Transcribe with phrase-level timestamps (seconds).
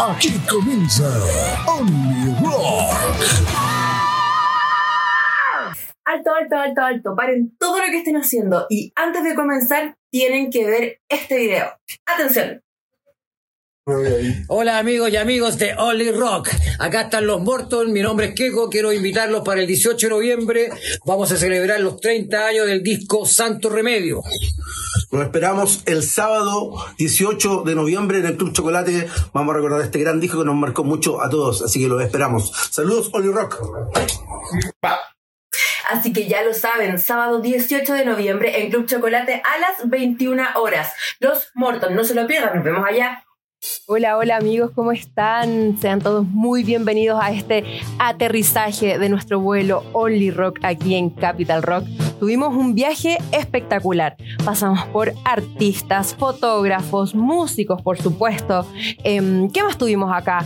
[0.00, 1.08] Aquí comienza
[1.66, 2.94] Only Rock.
[6.04, 7.16] Alto, alto, alto, alto.
[7.16, 11.72] Paren todo lo que estén haciendo y antes de comenzar tienen que ver este video.
[12.06, 12.62] Atención.
[14.48, 16.50] Hola amigos y amigos de Only Rock.
[16.78, 20.68] Acá están los Morton, mi nombre es Keiko, quiero invitarlos para el 18 de noviembre.
[21.06, 24.22] Vamos a celebrar los 30 años del disco Santo Remedio.
[25.10, 29.08] Nos esperamos el sábado 18 de noviembre en el Club Chocolate.
[29.32, 32.02] Vamos a recordar este gran disco que nos marcó mucho a todos, así que los
[32.02, 32.52] esperamos.
[32.70, 33.58] Saludos, Only Rock.
[35.88, 40.42] Así que ya lo saben, sábado 18 de noviembre en Club Chocolate a las 21
[40.56, 40.92] horas.
[41.20, 43.24] Los Morton, no se lo pierdan, nos vemos allá.
[43.88, 45.78] Hola, hola amigos, ¿cómo están?
[45.80, 47.64] Sean todos muy bienvenidos a este
[47.98, 51.84] aterrizaje de nuestro vuelo Only Rock aquí en Capital Rock.
[52.20, 54.16] Tuvimos un viaje espectacular.
[54.44, 58.64] Pasamos por artistas, fotógrafos, músicos, por supuesto.
[59.02, 60.44] Em, ¿Qué más tuvimos acá?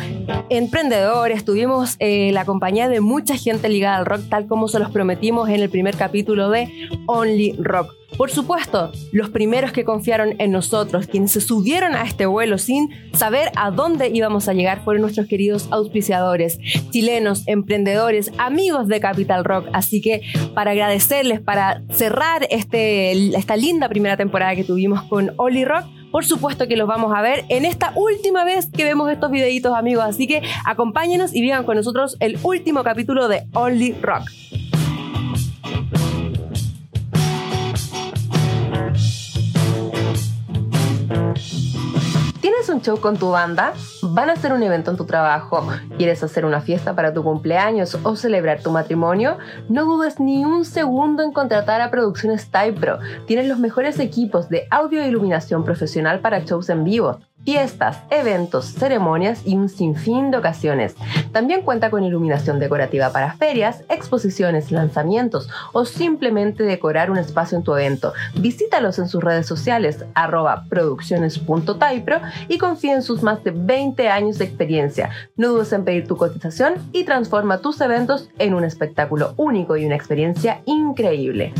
[0.49, 4.91] Emprendedores, tuvimos eh, la compañía de mucha gente ligada al rock, tal como se los
[4.91, 8.02] prometimos en el primer capítulo de Only Rock.
[8.17, 12.91] Por supuesto, los primeros que confiaron en nosotros, quienes se subieron a este vuelo sin
[13.15, 16.59] saber a dónde íbamos a llegar, fueron nuestros queridos auspiciadores,
[16.91, 19.67] chilenos, emprendedores, amigos de Capital Rock.
[19.73, 20.23] Así que
[20.55, 26.27] para agradecerles, para cerrar este, esta linda primera temporada que tuvimos con Oli Rock, por
[26.27, 30.05] supuesto que los vamos a ver en esta última vez que vemos estos videitos, amigos.
[30.05, 34.25] Así que acompáñenos y vivan con nosotros el último capítulo de Only Rock.
[42.52, 43.73] ¿Tienes un show con tu banda?
[44.02, 45.67] ¿Van a hacer un evento en tu trabajo?
[45.96, 49.39] ¿Quieres hacer una fiesta para tu cumpleaños o celebrar tu matrimonio?
[49.70, 52.98] No dudes ni un segundo en contratar a Producciones Type Pro.
[53.24, 58.67] Tienen los mejores equipos de audio e iluminación profesional para shows en vivo fiestas, eventos,
[58.67, 60.95] ceremonias y un sinfín de ocasiones.
[61.33, 67.64] También cuenta con iluminación decorativa para ferias, exposiciones, lanzamientos o simplemente decorar un espacio en
[67.64, 68.13] tu evento.
[68.35, 74.39] Visítalos en sus redes sociales arroba producciones.taipro y confía en sus más de 20 años
[74.39, 75.11] de experiencia.
[75.36, 79.85] No dudes en pedir tu cotización y transforma tus eventos en un espectáculo único y
[79.85, 81.53] una experiencia increíble.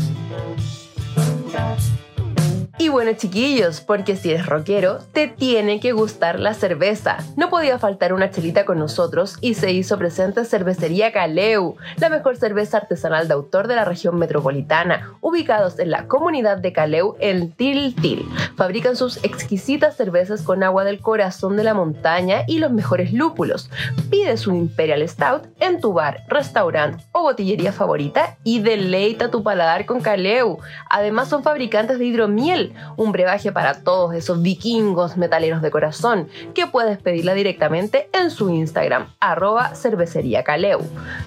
[2.79, 7.17] Y bueno chiquillos, porque si eres rockero, te tiene que gustar la cerveza.
[7.37, 12.35] No podía faltar una chelita con nosotros y se hizo presente Cervecería Caleu, la mejor
[12.35, 17.51] cerveza artesanal de autor de la región metropolitana, ubicados en la comunidad de Caleu en
[17.51, 18.25] Tiltil.
[18.57, 23.69] Fabrican sus exquisitas cervezas con agua del corazón de la montaña y los mejores lúpulos.
[24.09, 29.85] Pide su Imperial Stout en tu bar, restaurante o botillería favorita y deleita tu paladar
[29.85, 30.57] con Caleu.
[30.89, 32.62] Además son fabricantes de hidromiel
[32.95, 38.49] un brebaje para todos esos vikingos metaleros de corazón, que puedes pedirla directamente en su
[38.49, 40.81] Instagram, arroba cervecería Caleu.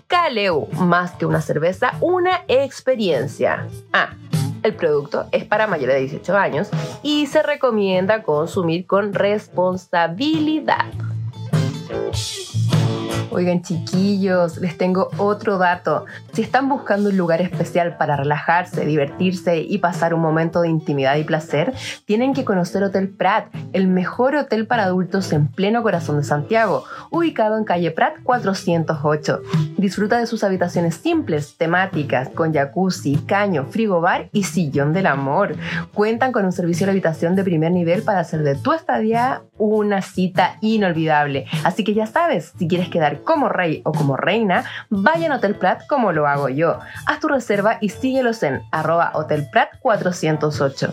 [0.06, 3.66] Caleu, más que una cerveza, una experiencia.
[3.92, 4.10] Ah,
[4.62, 6.68] el producto es para mayores de 18 años
[7.02, 10.86] y se recomienda consumir con responsabilidad.
[13.30, 16.06] Oigan chiquillos, les tengo otro dato.
[16.32, 21.16] Si están buscando un lugar especial para relajarse, divertirse y pasar un momento de intimidad
[21.16, 21.74] y placer,
[22.04, 26.84] tienen que conocer Hotel Prat, el mejor hotel para adultos en pleno corazón de Santiago,
[27.10, 29.42] ubicado en calle Prat 408.
[29.76, 35.56] Disfruta de sus habitaciones simples, temáticas, con jacuzzi, caño, frigobar y sillón del amor.
[35.92, 40.02] Cuentan con un servicio de habitación de primer nivel para hacer de tu estadía una
[40.02, 41.46] cita inolvidable.
[41.64, 45.54] Así que ya sabes, si quieres quedar como rey o como reina, vayan a Hotel
[45.54, 46.78] Prat como lo hago yo.
[47.06, 49.12] Haz tu reserva y síguelos en arroba
[49.50, 50.92] Prat 408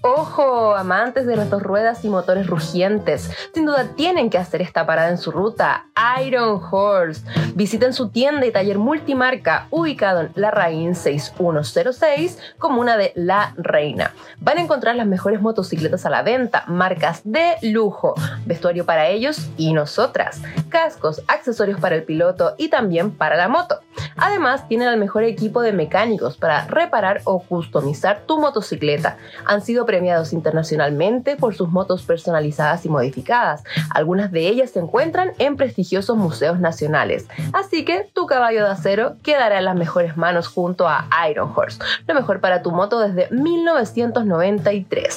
[0.00, 5.08] Ojo, amantes de nuestras ruedas y motores rugientes, sin duda tienen que hacer esta parada
[5.08, 5.86] en su ruta.
[6.24, 7.22] Iron Horse.
[7.56, 14.14] Visiten su tienda y taller multimarca ubicado en La Rain 6106, comuna de La Reina.
[14.38, 18.14] Van a encontrar las mejores motocicletas a la venta, marcas de lujo,
[18.46, 23.80] vestuario para ellos y nosotras, cascos, accesorios para el piloto y también para la moto.
[24.16, 29.16] Además, tienen el mejor equipo de mecánicos para reparar o customizar tu motocicleta.
[29.44, 33.64] Han sido premiados internacionalmente por sus motos personalizadas y modificadas.
[33.88, 37.26] Algunas de ellas se encuentran en prestigiosos museos nacionales.
[37.54, 41.78] Así que tu caballo de acero quedará en las mejores manos junto a Iron Horse.
[42.06, 45.14] Lo mejor para tu moto desde 1993.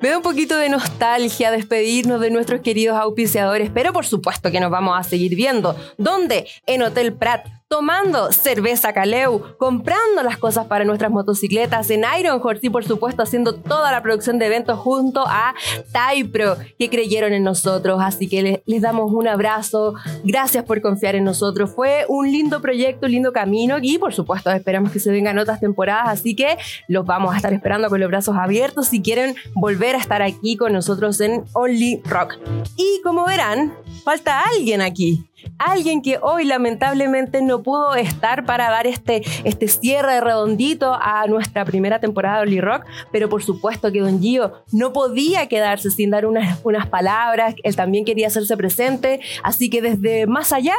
[0.05, 4.61] Me da un poquito de nostalgia despedirnos de nuestros queridos auspiciadores, pero por supuesto que
[4.61, 5.75] nos vamos a seguir viendo.
[5.97, 6.47] ¿Dónde?
[6.67, 12.67] En Hotel Prat tomando cerveza Caleu, comprando las cosas para nuestras motocicletas en Iron Horse
[12.67, 15.55] y por supuesto haciendo toda la producción de eventos junto a
[15.93, 18.01] Taipro que creyeron en nosotros.
[18.03, 19.95] Así que les, damos un abrazo.
[20.25, 21.71] Gracias por confiar en nosotros.
[21.75, 25.61] Fue un lindo proyecto, un lindo camino y por supuesto esperamos que se vengan otras
[25.61, 26.21] temporadas.
[26.21, 26.59] Así que
[26.89, 30.57] los vamos a estar esperando con los brazos abiertos si quieren volver a estar aquí
[30.57, 32.37] con nosotros en Only Rock.
[32.77, 33.75] Y como verán,
[34.05, 35.25] falta alguien aquí
[35.59, 41.65] alguien que hoy lamentablemente no pudo estar para dar este, este cierre redondito a nuestra
[41.65, 46.11] primera temporada de Oli Rock, pero por supuesto que Don Gio no podía quedarse sin
[46.11, 50.75] dar unas, unas palabras, él también quería hacerse presente, así que desde más allá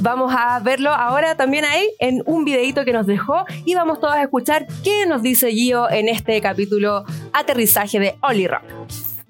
[0.00, 4.14] Vamos a verlo ahora también ahí en un videito que nos dejó y vamos todos
[4.14, 8.62] a escuchar qué nos dice Gio en este capítulo aterrizaje de Oli Rock.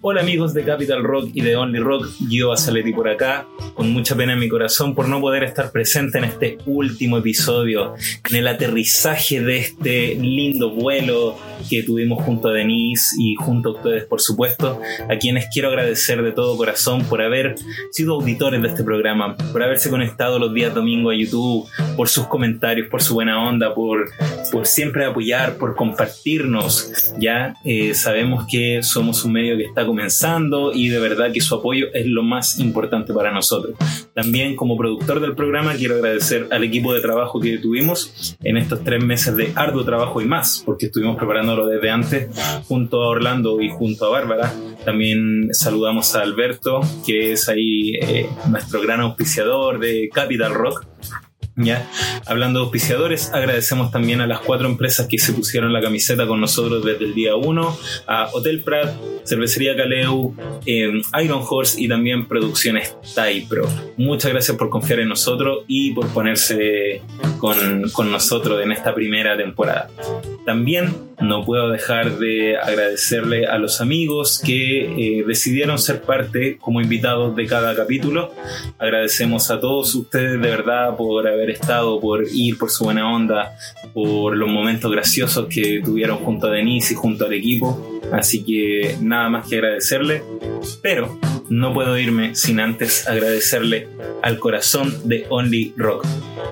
[0.08, 4.14] Hola amigos de Capital Rock y de Only Rock, yo Azaleti por acá, con mucha
[4.14, 7.96] pena en mi corazón por no poder estar presente en este último episodio,
[8.30, 11.36] en el aterrizaje de este lindo vuelo
[11.68, 14.80] que tuvimos junto a Denise y junto a ustedes, por supuesto,
[15.10, 17.56] a quienes quiero agradecer de todo corazón por haber
[17.90, 21.66] sido auditores de este programa, por haberse conectado los días domingo a YouTube,
[21.96, 24.10] por sus comentarios, por su buena onda, por,
[24.52, 27.12] por siempre apoyar, por compartirnos.
[27.18, 31.54] Ya eh, sabemos que somos un medio que está comenzando y de verdad que su
[31.54, 33.76] apoyo es lo más importante para nosotros.
[34.12, 38.84] También como productor del programa quiero agradecer al equipo de trabajo que tuvimos en estos
[38.84, 42.28] tres meses de arduo trabajo y más, porque estuvimos preparándolo desde antes
[42.68, 44.52] junto a Orlando y junto a Bárbara.
[44.84, 50.84] También saludamos a Alberto, que es ahí eh, nuestro gran auspiciador de Capital Rock
[51.56, 51.88] ¿Ya?
[52.26, 56.38] Hablando de auspiciadores, agradecemos también a las cuatro empresas que se pusieron la camiseta con
[56.38, 58.94] nosotros desde el día 1, a Hotel Prat,
[59.24, 60.34] Cervecería Caleu,
[60.66, 60.92] eh,
[61.24, 63.66] Iron Horse y también Producciones Taipro.
[63.96, 67.00] Muchas gracias por confiar en nosotros y por ponerse
[67.38, 69.88] con, con nosotros en esta primera temporada.
[70.44, 74.84] También no puedo dejar de agradecerle a los amigos que
[75.18, 78.32] eh, decidieron ser parte como invitados de cada capítulo.
[78.78, 83.56] Agradecemos a todos ustedes de verdad por haber estado, por ir, por su buena onda,
[83.92, 88.00] por los momentos graciosos que tuvieron junto a Denise y junto al equipo.
[88.12, 90.22] Así que nada más que agradecerle.
[90.82, 93.88] Pero no puedo irme sin antes agradecerle
[94.22, 96.06] al corazón de Only Rock.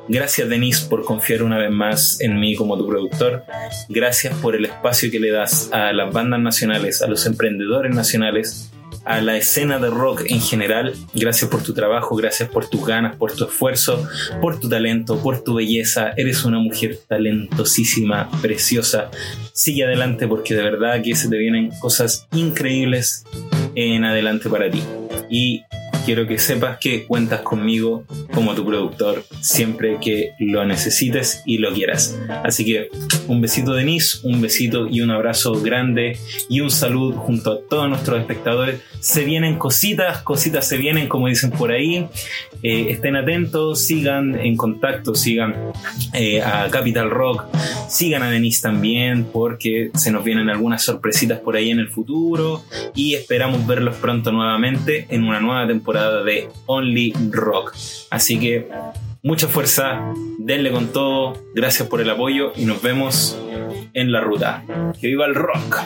[0.09, 3.45] Gracias Denise por confiar una vez más en mí como tu productor.
[3.89, 8.71] Gracias por el espacio que le das a las bandas nacionales, a los emprendedores nacionales,
[9.05, 10.95] a la escena de rock en general.
[11.15, 14.07] Gracias por tu trabajo, gracias por tus ganas, por tu esfuerzo,
[14.41, 16.13] por tu talento, por tu belleza.
[16.17, 19.11] Eres una mujer talentosísima, preciosa.
[19.53, 23.25] Sigue adelante porque de verdad que se te vienen cosas increíbles
[23.75, 24.83] en adelante para ti.
[25.31, 25.63] Y
[26.05, 31.73] quiero que sepas que cuentas conmigo como tu productor siempre que lo necesites y lo
[31.73, 32.19] quieras.
[32.45, 32.91] Así que
[33.27, 36.19] un besito Denise, un besito y un abrazo grande
[36.49, 38.81] y un saludo junto a todos nuestros espectadores.
[39.01, 42.07] Se vienen cositas, cositas se vienen como dicen por ahí.
[42.63, 45.73] Eh, estén atentos, sigan en contacto, sigan
[46.13, 47.45] eh, a Capital Rock,
[47.89, 52.63] sigan a Denise también porque se nos vienen algunas sorpresitas por ahí en el futuro
[52.95, 57.75] y esperamos verlos pronto nuevamente en una nueva temporada de Only Rock.
[58.11, 58.69] Así que
[59.23, 63.39] mucha fuerza, denle con todo, gracias por el apoyo y nos vemos
[63.95, 64.65] en la ruta.
[65.01, 65.81] Que viva el rock.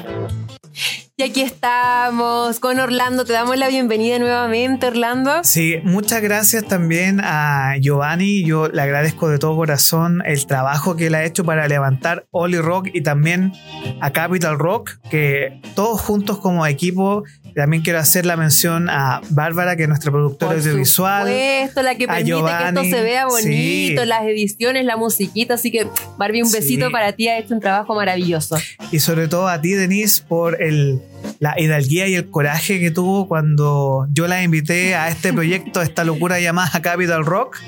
[1.21, 3.25] Y aquí estamos con Orlando.
[3.25, 5.43] Te damos la bienvenida nuevamente, Orlando.
[5.43, 8.45] Sí, muchas gracias también a Giovanni.
[8.45, 12.59] Yo le agradezco de todo corazón el trabajo que él ha hecho para levantar Oli
[12.59, 13.53] Rock y también
[14.01, 17.25] a Capital Rock, que todos juntos como equipo
[17.59, 21.29] también quiero hacer la mención a Bárbara, que es nuestra productora audiovisual.
[21.75, 25.55] Por la que permite que esto se vea bonito, las ediciones, la musiquita.
[25.55, 25.87] Así que,
[26.17, 27.29] Barbie, un besito para ti.
[27.29, 28.57] Ha hecho un trabajo maravilloso.
[28.93, 31.03] Y sobre todo a ti, Denise, por el
[31.41, 36.05] la hidalguía y el coraje que tuvo cuando yo la invité a este proyecto, esta
[36.05, 37.59] locura llamada Capital Rock,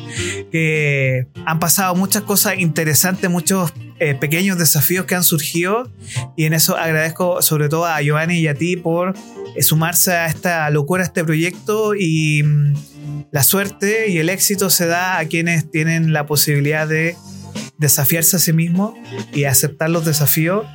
[0.51, 5.91] que han pasado muchas cosas interesantes, muchos eh, pequeños desafíos que han surgido
[6.37, 9.15] y en eso agradezco sobre todo a Giovanni y a ti por
[9.57, 12.75] eh, sumarse a esta locura, a este proyecto y mm,
[13.31, 17.15] la suerte y el éxito se da a quienes tienen la posibilidad de
[17.79, 18.95] desafiarse a sí mismo
[19.33, 20.67] y aceptar los desafíos.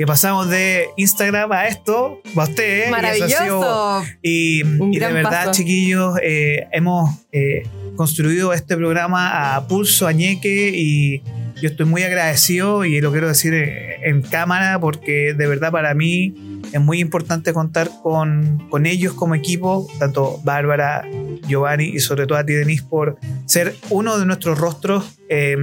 [0.00, 2.86] Que pasamos de Instagram a esto, a usted.
[2.86, 2.90] ¿eh?
[2.90, 4.02] Maravilloso.
[4.22, 5.50] Y, de verdad, paso.
[5.50, 7.64] chiquillos, eh, hemos eh,
[7.96, 11.22] construido este programa a pulso, a ñeque y
[11.60, 15.92] yo estoy muy agradecido y lo quiero decir eh, en cámara porque de verdad para
[15.92, 21.04] mí es muy importante contar con, con ellos como equipo, tanto Bárbara,
[21.46, 25.56] Giovanni y sobre todo a ti, Denise, por ser uno de nuestros rostros eh,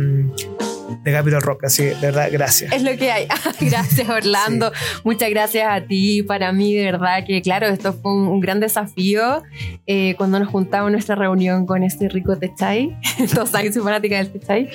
[1.04, 1.66] de Capital Rock.
[1.66, 2.74] Así que, de verdad, gracias.
[2.74, 3.28] Es lo que hay.
[3.62, 4.72] gracias, Orlando.
[5.04, 6.24] Muchas gracias a ti.
[6.24, 9.44] Para mí, de verdad que, claro, esto fue un, un gran desafío
[9.86, 12.98] eh, cuando nos juntamos en nuestra reunión con este rico Techai.
[13.34, 14.70] Todos saben, soy fanática del Techai.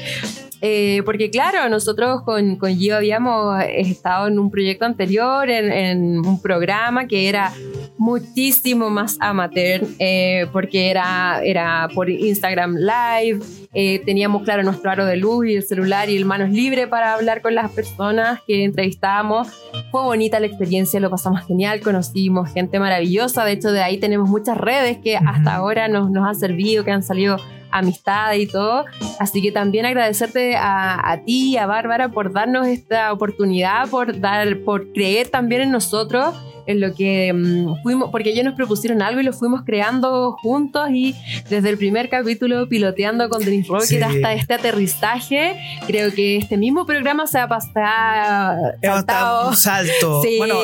[0.64, 6.21] Eh, porque claro, nosotros con, con Gio habíamos estado en un proyecto anterior, en, en
[6.26, 7.52] un programa que era
[7.98, 13.40] muchísimo más amateur, eh, porque era, era por Instagram Live,
[13.74, 17.14] eh, teníamos claro nuestro aro de luz y el celular y el manos libre para
[17.14, 19.48] hablar con las personas que entrevistábamos.
[19.90, 24.28] Fue bonita la experiencia, lo pasamos genial, conocimos gente maravillosa, de hecho de ahí tenemos
[24.28, 27.36] muchas redes que hasta ahora nos, nos han servido, que han salido
[27.72, 28.84] amistades y todo.
[29.18, 34.20] Así que también agradecerte a, a ti y a Bárbara por darnos esta oportunidad, por,
[34.20, 36.34] dar, por creer también en nosotros,
[36.66, 40.88] en lo que mm, fuimos, porque ellos nos propusieron algo y lo fuimos creando juntos
[40.90, 41.14] y
[41.48, 44.00] desde el primer capítulo piloteando con Denise Rocket Sí.
[44.02, 45.56] hasta este aterrizaje,
[45.88, 48.72] creo que este mismo programa se ha pasado...
[48.80, 50.22] Hemos dado un salto.
[50.22, 50.36] Sí.
[50.38, 50.54] Bueno,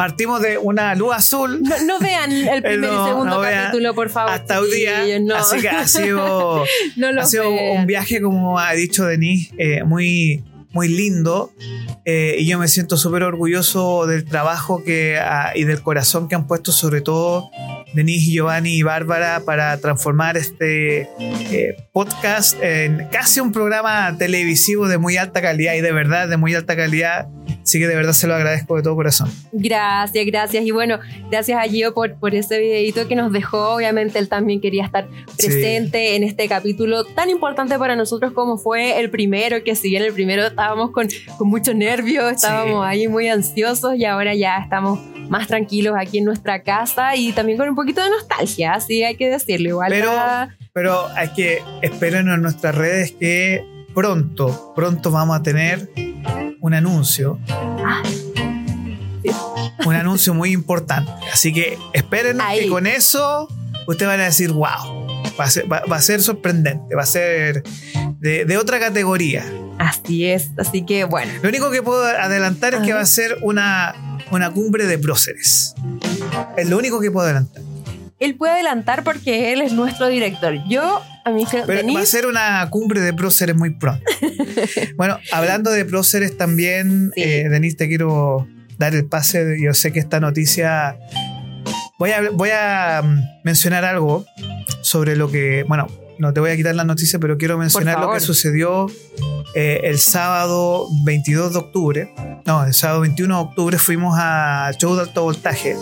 [0.00, 3.94] partimos de una luz azul no, no vean el primer no, y segundo no capítulo,
[3.94, 4.32] por favor.
[4.32, 5.02] hasta hoy día.
[5.36, 6.64] Así que ha sido,
[7.18, 10.42] ha sido un viaje, como ha dicho Denise, eh, muy,
[10.72, 11.52] muy lindo.
[12.06, 16.34] Eh, y yo me siento súper orgulloso del trabajo que, ah, y del corazón que
[16.34, 17.50] han puesto, sobre todo
[17.92, 24.96] Denise, Giovanni y Bárbara, para transformar este eh, podcast en casi un programa televisivo de
[24.96, 27.28] muy alta calidad y de verdad de muy alta calidad.
[27.62, 29.30] Así que de verdad se lo agradezco de todo corazón.
[29.52, 30.64] Gracias, gracias.
[30.64, 30.98] Y bueno,
[31.30, 33.74] gracias a Gio por, por ese videito que nos dejó.
[33.74, 38.98] Obviamente él también quería estar presente en este capítulo tan importante para nosotros como fue
[39.00, 43.28] el primero, que si bien el primero estábamos con, con mucho nervio, estábamos ahí muy
[43.28, 44.98] ansiosos y ahora ya estamos
[45.28, 49.14] más tranquilos aquí en nuestra casa y también con un poquito de nostalgia, así hay
[49.16, 49.68] que decirlo.
[49.68, 55.42] Igual Pero- la- Pero hay que esperen en nuestras redes que pronto, pronto vamos a
[55.42, 55.90] tener
[56.60, 57.38] un anuncio.
[59.86, 61.10] Un anuncio muy importante.
[61.32, 62.60] Así que esperen Ahí.
[62.60, 63.48] que con eso
[63.86, 65.06] ustedes van a decir, wow,
[65.38, 67.62] va a ser, va- va a ser sorprendente, va a ser
[68.18, 69.44] de, de otra categoría.
[69.78, 71.32] así es, así que bueno.
[71.42, 75.74] Lo único que puedo adelantar es que va a ser una, una cumbre de próceres.
[76.58, 77.62] Es lo único que puedo adelantar.
[78.20, 80.54] Él puede adelantar porque él es nuestro director.
[80.68, 84.04] Yo, a hija Pero va a Denise, ser una cumbre de próceres muy pronto.
[84.96, 87.22] bueno, hablando de próceres también, Sí.
[87.22, 88.46] eh, Denise, te quiero
[88.78, 89.56] dar el pase.
[89.60, 90.98] Yo sé que esta noticia.
[91.98, 94.26] Voy a, voy a mm, mencionar algo
[94.82, 95.64] sobre lo que.
[95.66, 95.86] Bueno,
[96.18, 98.86] no te voy a quitar la noticia, pero quiero mencionar lo que sucedió
[99.54, 102.14] eh, el sábado 22 de octubre.
[102.44, 105.74] No, el sábado 21 de octubre fuimos a show de alto voltaje.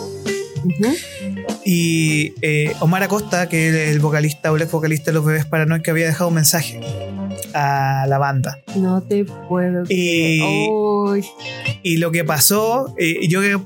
[1.65, 5.45] Y eh, Omar Acosta, que es el vocalista o el ex vocalista de los bebés
[5.45, 6.81] paranoid, que había dejado un mensaje
[7.53, 8.59] a la banda.
[8.75, 9.83] No te puedo.
[9.89, 10.41] Y,
[11.83, 13.59] y lo que pasó, eh, yo que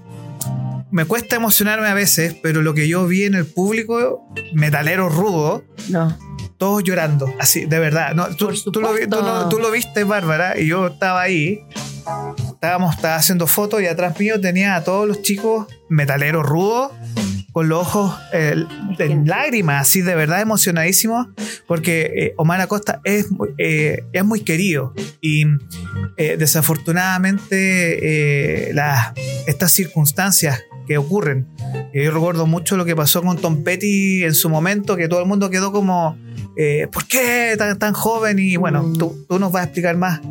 [0.91, 5.63] me cuesta emocionarme a veces, pero lo que yo vi en el público, metalero rudo,
[5.89, 6.15] no.
[6.63, 8.13] Todos llorando, así, de verdad.
[8.15, 11.59] No, tú, tú lo, tú lo- tú lo viste, Bárbara, y yo estaba ahí.
[12.53, 16.93] Estábamos estaba haciendo fotos y atrás mío tenía a todos los chicos metaleros rudos
[17.51, 18.55] con los ojos eh,
[18.99, 21.27] en lágrimas, así de verdad emocionadísimos,
[21.67, 25.45] porque eh, Omar Acosta es, muy- eh, es muy querido y
[26.17, 29.11] eh, desafortunadamente eh, las-
[29.47, 31.47] estas circunstancias que ocurren.
[31.93, 35.27] Yo recuerdo mucho lo que pasó con Tom Petty en su momento, que todo el
[35.27, 36.17] mundo quedó como,
[36.57, 38.37] eh, ¿por qué tan, tan joven?
[38.39, 38.97] Y bueno, Mm.
[38.97, 40.21] tú, tú nos vas a explicar más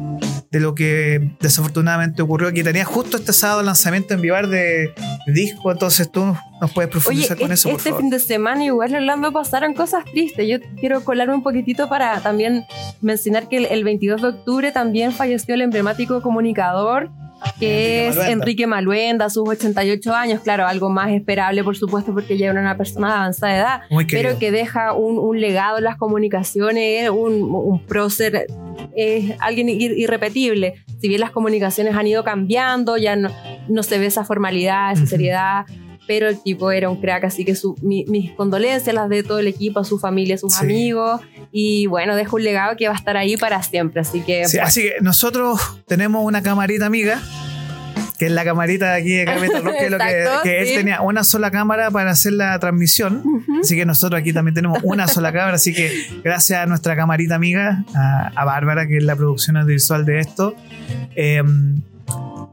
[0.50, 4.93] de lo que desafortunadamente ocurrió, que tenía justo este sábado el lanzamiento en Vivar de,
[5.26, 6.25] disco, entonces tú
[6.61, 8.00] nos puedes Oye, profundizar con es- eso, por este favor.
[8.02, 10.47] fin de semana igual en Orlando pasaron cosas tristes.
[10.47, 12.64] Yo quiero colarme un poquitito para también
[13.00, 17.11] mencionar que el, el 22 de octubre también falleció el emblemático comunicador
[17.58, 18.32] que es Maluenda.
[18.32, 22.76] Enrique Maluenda, sus 88 años, claro, algo más esperable, por supuesto, porque ya era una
[22.76, 23.80] persona de avanzada edad,
[24.11, 28.46] pero que deja un, un legado en las comunicaciones, un, un prócer,
[28.96, 30.75] es alguien ir- irrepetible.
[31.00, 33.30] Si bien las comunicaciones han ido cambiando, ya no,
[33.68, 35.11] no se ve esa formalidad, esa Ujú.
[35.11, 35.64] seriedad.
[36.12, 39.38] Pero el tipo era un crack, así que su- mi- mis condolencias, las de todo
[39.38, 40.62] el equipo, a su familia, a sus Sí.
[40.64, 41.23] amigos.
[41.50, 44.02] Y bueno, deja un legado que va a estar ahí para siempre.
[44.02, 47.19] Así que Sí, así que nosotros tenemos una camarita amiga,
[48.19, 51.25] que es la camarita de aquí de Capital Rock, que, que, que él tenía una
[51.25, 53.23] sola cámara para hacer la transmisión.
[53.62, 55.54] Así que nosotros aquí también tenemos una sola cámara.
[55.54, 55.90] Así que
[56.23, 60.54] gracias a nuestra camarita amiga, a, a Bárbara, que es la producción audiovisual de esto.
[61.16, 61.42] eh,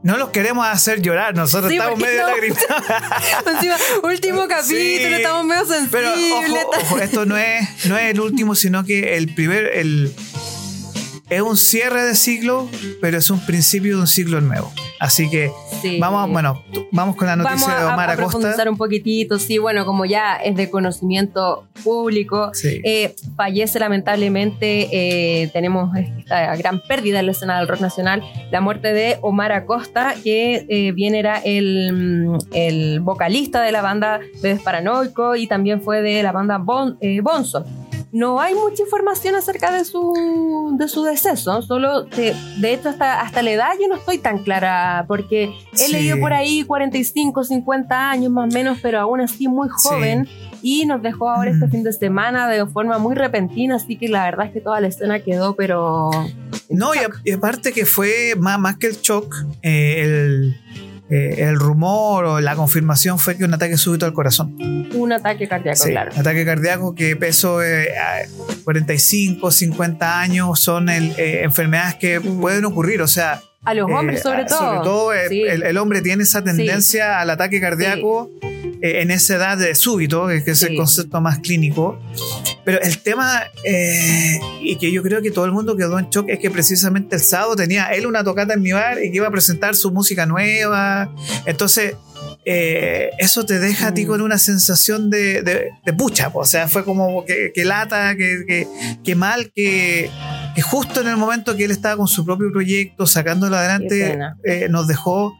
[0.02, 2.28] no los queremos hacer llorar, nosotros Sí, estamos medio no.
[2.28, 2.66] lagrimados.
[3.54, 4.96] Encima, último capítulo, Sí.
[5.14, 6.64] estamos medio Pero sensibles.
[6.64, 10.14] ojo, ojo, esto no es, no es el último, sino que el primer, el,
[11.28, 12.68] es un cierre de ciclo,
[13.00, 14.72] pero es un principio de un ciclo nuevo.
[15.00, 15.98] Así que Sí.
[15.98, 18.30] vamos, bueno, vamos con la noticia Vamos de a, Omar a Acosta.
[18.32, 22.82] profundizar un poquitito, sí, bueno, como ya es de conocimiento público, Sí.
[22.84, 28.60] eh, fallece lamentablemente, eh, tenemos esta gran pérdida en la escena del rock nacional, la
[28.60, 34.60] muerte de Omar Acosta, que eh, bien era el, el vocalista de la banda Bebes
[34.60, 37.64] Paranoico y también fue de la banda Bon- eh, Bonzo.
[38.12, 43.20] No hay mucha información acerca de su, de su deceso, solo de, de hecho hasta,
[43.20, 45.92] hasta la edad yo no estoy tan clara, porque he Sí.
[45.92, 50.26] leído por ahí 45, 50 años más o menos, pero aún así muy joven.
[50.62, 51.70] Y nos dejó ahora este Mm.
[51.70, 54.88] fin de semana de forma muy repentina, así que la verdad es que toda la
[54.88, 56.10] escena quedó, pero...
[56.68, 60.56] No, y, a- y aparte que fue más, más que el shock, eh, el,
[61.10, 64.56] eh, el rumor o la confirmación fue que un ataque súbito al corazón.
[64.94, 66.12] Un ataque cardíaco, Sí, claro.
[66.16, 68.26] Ataque cardíaco que peso eh, a
[68.64, 73.02] 45, 50 años son el, eh, enfermedades que pueden ocurrir.
[73.02, 74.58] O sea, A los hombres Eh, sobre todo.
[74.58, 75.42] Sobre todo Sí.
[75.42, 78.30] el, el hombre tiene esa tendencia al ataque cardíaco
[78.82, 80.66] eh, en esa edad de súbito, que es Sí.
[80.66, 81.98] el concepto más clínico.
[82.64, 86.28] Pero el tema, eh, y que yo creo que todo el mundo quedó en shock,
[86.28, 89.26] es que precisamente el sábado tenía él una tocata en mi bar y que iba
[89.28, 91.14] a presentar su música nueva.
[91.46, 91.94] Entonces,
[92.44, 94.08] eh, eso te deja a ti Mm.
[94.08, 96.30] con una sensación de, de- de pucha.
[96.32, 96.40] po.
[96.40, 98.66] O sea, fue como que, que lata, que, que-
[99.04, 100.10] que mal, que,
[100.62, 104.86] justo en el momento que él estaba con su propio proyecto, sacándolo adelante, eh, nos
[104.88, 105.32] dejó,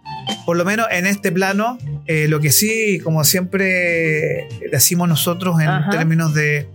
[0.47, 5.69] por lo menos en este plano, eh, lo que sí, como siempre decimos nosotros en
[5.69, 5.91] Ajá.
[5.91, 6.69] términos de,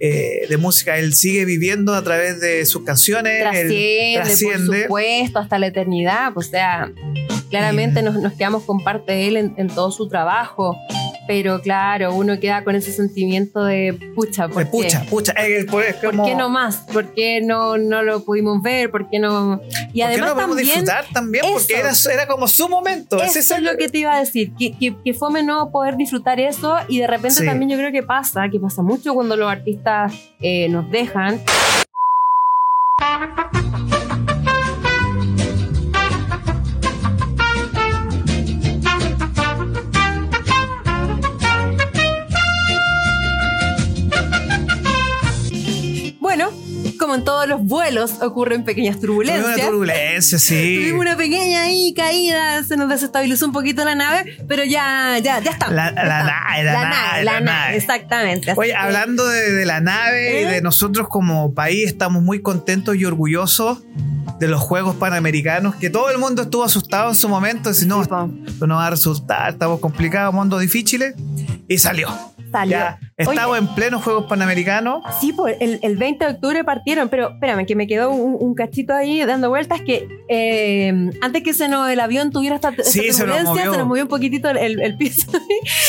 [0.00, 4.82] eh, de música, él sigue viviendo a través de sus canciones, él Trasciende, por trasciende.
[4.84, 6.32] supuesto, hasta la eternidad.
[6.34, 6.90] pues, O sea,
[7.50, 10.76] claramente nos, nos quedamos con parte de él en, en todo su trabajo.
[11.34, 14.70] Pero claro, uno queda con ese sentimiento de pucha, ¿por De qué?
[14.70, 16.76] pucha, pucha, eh, el poder es ¿Por como- qué no más?
[16.92, 18.90] ¿Por qué no, no lo pudimos ver?
[18.90, 19.62] ¿Por qué no?
[19.64, 21.44] Y ¿Por qué además no podemos también disfrutar también?
[21.50, 23.16] Porque era, era como su momento.
[23.16, 25.96] Eso ese es lo que te iba a decir, que, que, que fome no poder
[25.96, 27.46] disfrutar eso y de repente Sí.
[27.46, 31.40] también yo creo que pasa, que pasa mucho cuando los artistas eh, nos dejan.
[47.12, 49.56] Como en todos los vuelos ocurren pequeñas Tuvimos turbulencias.
[49.56, 50.76] una turbulencia, sí.
[50.80, 55.40] Tuvimos una pequeña ahí caída, se nos desestabilizó un poquito la nave, pero ya, ya,
[55.40, 55.70] ya está.
[55.70, 57.76] La- la nave, la nave, la nave.
[57.76, 58.50] exactamente.
[58.52, 60.46] Así Oye, que- hablando de, de la nave y ¿Eh?
[60.46, 63.82] de nosotros como país, estamos muy contentos y orgullosos
[64.38, 68.02] de los Juegos Panamericanos, que todo el mundo estuvo asustado en su momento, si no,
[68.04, 71.14] no va a resultar, estamos complicados, mundo difíciles,
[71.68, 72.08] y salió.
[72.50, 72.76] Salió.
[72.76, 75.02] Ya, estamos en plenos Juegos Panamericanos.
[75.20, 78.54] Sí, pues el, el 20 de octubre partieron, pero espérame, que me quedó un, un
[78.54, 82.84] cachito ahí dando vueltas que eh, antes que se nos, el avión tuviera esta, esta
[82.84, 83.72] Sí, se nos turbulencia, movió.
[83.72, 85.26] se nos movió un poquitito el, el- piso.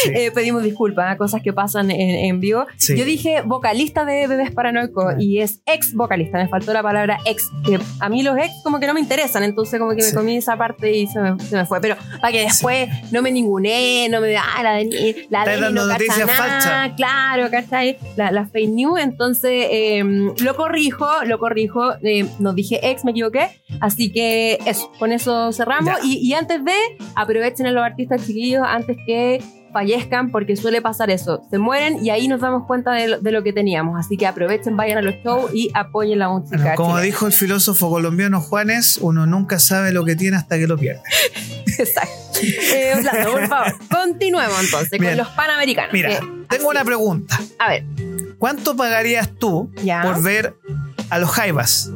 [0.03, 0.12] Sí.
[0.13, 1.17] Eh, pedimos disculpas, ¿eh?
[1.17, 2.65] cosas que pasan en, en vivo.
[2.77, 2.95] Sí.
[2.97, 5.15] Yo dije vocalista de Bebés Paranoico Ah.
[5.17, 8.79] y es ex vocalista, me faltó la palabra ex, que a mí los ex como
[8.79, 11.55] que no me interesan, entonces como que me comí esa parte y se me, se
[11.55, 11.79] me fue.
[11.81, 15.88] Pero para que después no me ninguneé, no me ah, la Dani, la dando no
[15.88, 16.91] nada, falsas.
[17.13, 17.97] Claro, ¿cachai?
[18.15, 23.12] La, la fake news, entonces eh, lo corrijo, lo corrijo, eh, no dije ex, me
[23.12, 23.49] equivoqué,
[23.80, 26.73] así que eso, con eso cerramos y, y antes de,
[27.15, 32.12] aprovechen a los artistas chiquillos antes que fallezcan porque suele pasar eso, se mueren y
[32.12, 35.02] ahí nos damos cuenta de lo, de lo que teníamos, así que aprovechen, vayan a
[35.02, 36.58] los shows y apoyen la música.
[36.58, 40.67] Bueno, como dijo el filósofo colombiano Juanes, uno nunca sabe lo que tiene hasta que
[40.67, 41.02] lo pierde.
[41.79, 42.39] Exacto.
[42.41, 45.12] Eh, Orlando, por favor, continuemos entonces Bien.
[45.12, 45.93] con los panamericanos.
[45.93, 47.39] Mira, que- tengo una pregunta.
[47.59, 47.83] A ver,
[48.38, 50.01] ¿Cuánto pagarías tú Ya.
[50.01, 50.53] por ver
[51.09, 51.89] a los Jaivas,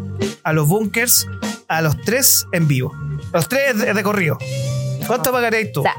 [0.44, 1.28] a los Bunkers,
[1.68, 2.94] a los tres en vivo?
[3.34, 4.38] Los tres de, de corrido.
[5.08, 5.82] ¿Cuánto pagaréis tú?
[5.82, 5.96] O sea,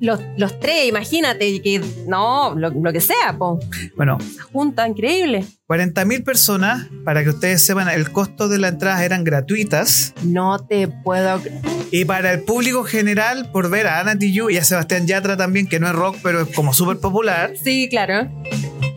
[0.00, 3.58] los, los tres, imagínate, que no, lo, lo que sea, po.
[3.96, 4.18] Bueno,
[4.52, 5.44] junta, increíble.
[5.66, 10.14] 40 mil personas, para que ustedes sepan, el costo de la entrada eran gratuitas.
[10.22, 11.40] No te puedo.
[11.90, 15.66] Y para el público general, por ver a Ana Tijoux y a Sebastián Yatra también,
[15.66, 18.30] que no es rock, pero es como súper popular, Sí, claro.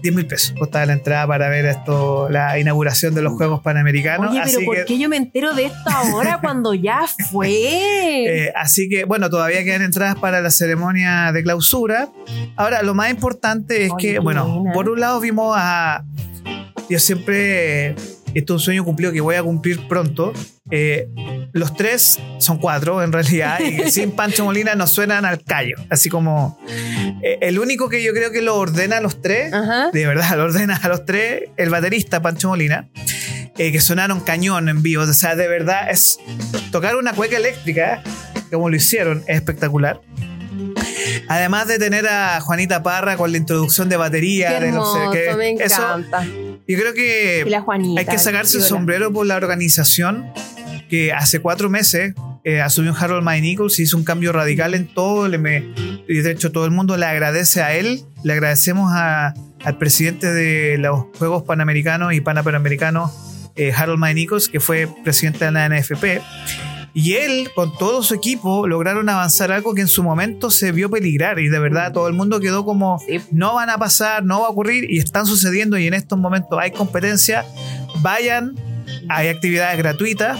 [0.01, 4.31] 10 mil pesos costaba la entrada para ver esto, la inauguración de los Juegos Panamericanos.
[4.31, 7.49] Oye, pero así ¿por que, qué yo me entero de esto ahora cuando ya fue?
[8.47, 12.09] eh, así que, bueno, todavía quedan entradas para la ceremonia de clausura.
[12.55, 14.73] Ahora, lo más importante es Oye, que, bueno, buena.
[14.73, 16.03] por un lado vimos a.
[16.89, 17.95] Yo siempre.
[18.33, 20.31] Esto es un sueño cumplido que voy a cumplir pronto.
[20.71, 21.07] Eh,
[21.53, 25.75] los tres son cuatro, en realidad, y sin Pancho Molina nos suenan al callo.
[25.89, 26.57] Así como.
[27.21, 29.91] eh, el único que yo creo que lo ordena a los tres, Ajá.
[29.91, 32.89] de verdad, lo ordena a los tres, el baterista Pancho Molina,
[33.57, 35.03] eh, que sonaron cañón en vivo.
[35.03, 36.19] O sea, de verdad, es
[36.71, 38.01] tocar una cueca eléctrica,
[38.49, 39.99] como lo hicieron, es espectacular.
[41.27, 45.33] Además de tener a Juanita Parra con la introducción de batería, Qué de los- que-
[45.35, 46.23] me eso, encanta.
[46.25, 47.99] yo creo que Juanita.
[48.01, 50.31] hay que sacarse el sombrero por la organización
[50.91, 55.27] que hace cuatro meses eh, asumió Harold Nichols y hizo un cambio radical en todo.
[55.27, 55.63] Le me-
[56.07, 58.01] y de hecho, todo el mundo le agradece a él.
[58.23, 63.11] Le agradecemos a- al presidente de los Juegos Panamericanos y Panamericanos,
[63.55, 66.21] eh, Harold Nichols, que fue presidente de la NFP.
[66.93, 70.89] Y él, con todo su equipo, lograron avanzar algo que en su momento se vio
[70.89, 71.39] peligrar.
[71.39, 73.21] Y de verdad, todo el mundo quedó como: Sí.
[73.31, 74.91] no van a pasar, no va a ocurrir.
[74.91, 75.77] Y están sucediendo.
[75.77, 77.45] Y en estos momentos hay competencia.
[78.01, 78.55] Vayan,
[79.07, 80.37] hay actividades gratuitas.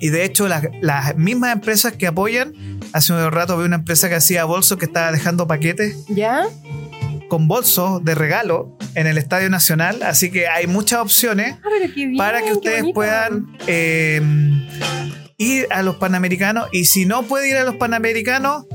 [0.00, 2.54] Y de hecho, las, las mismas empresas que apoyan,
[2.92, 6.46] hace un rato vi una empresa que hacía bolsos que estaba dejando paquetes ¿Ya?
[7.28, 10.02] con bolsos de regalo en el Estadio Nacional.
[10.02, 14.20] Así que hay muchas opciones Ah, bien, para que ustedes puedan eh,
[15.36, 16.68] ir a los Panamericanos.
[16.72, 18.66] Y si no puede ir a los Panamericanos,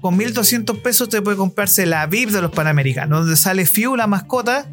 [0.00, 4.06] con 1.200 pesos te puede comprarse la VIP de los Panamericanos, donde sale Fiu, la
[4.06, 4.66] mascota.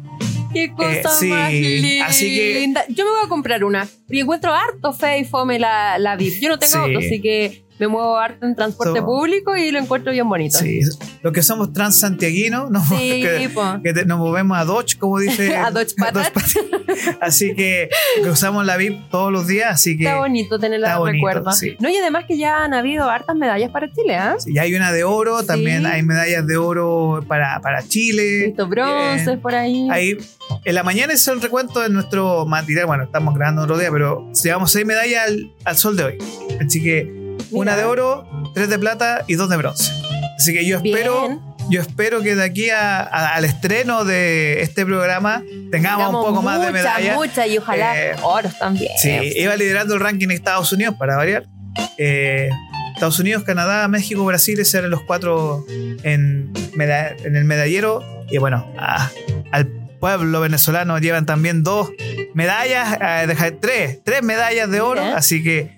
[0.52, 2.06] Qué cosa Eh, sí, más linda.
[2.06, 3.88] así que- Yo me voy a comprar una.
[4.08, 6.40] Y encuentro harto fe y fome la, la VIP.
[6.40, 6.78] Yo no tengo Sí.
[6.78, 10.58] auto, así que me muevo harto en transporte So- público y lo encuentro bien bonito.
[10.58, 10.80] Sí,
[11.22, 13.50] los que somos transantiaguinos, nos, Sí, que,
[13.82, 15.56] que te- nos movemos a Dodge, como dice.
[15.56, 16.32] A Dodge Patat.
[17.20, 17.88] Así que,
[18.30, 20.04] usamos la VIP todos los días, así que.
[20.04, 21.52] Está bonito tenerla de recuerdo.
[21.52, 21.76] sí.
[21.80, 24.36] No, y además que ya han habido hartas medallas para Chile, ¿ah?
[24.46, 25.86] Y hay una de oro, también Sí.
[25.86, 28.46] hay medallas de oro para, para Chile.
[28.46, 29.88] Visto bronces Eh, por ahí.
[29.90, 30.16] Ahí,
[30.64, 32.86] en la mañana es el recuento de nuestro material.
[32.86, 36.18] Bueno, estamos grabando otro día, pero llevamos seis medallas al, al sol de hoy.
[36.64, 37.17] Así que
[37.50, 39.92] una de oro, tres de plata y dos de bronce.
[40.36, 40.96] Así que yo Bien.
[40.96, 46.14] espero, yo espero que de aquí a- a- al estreno de este programa tengamos, Tengamos
[46.26, 47.16] un poco más de medallas.
[47.16, 48.92] Muchas, y ojalá Eh, oros también.
[48.98, 51.46] Sí, iba liderando el ranking de Estados Unidos para variar.
[51.98, 52.48] Eh,
[52.94, 55.64] Estados Unidos, Canadá, México, Brasil, esos eran los cuatro
[56.02, 58.02] en, meda- en el medallero.
[58.30, 59.10] Y bueno, a-
[59.52, 59.66] al
[60.00, 61.90] pueblo venezolano llevan también dos
[62.34, 65.02] medallas, eh, tres, tres medallas de oro.
[65.14, 65.76] Así que.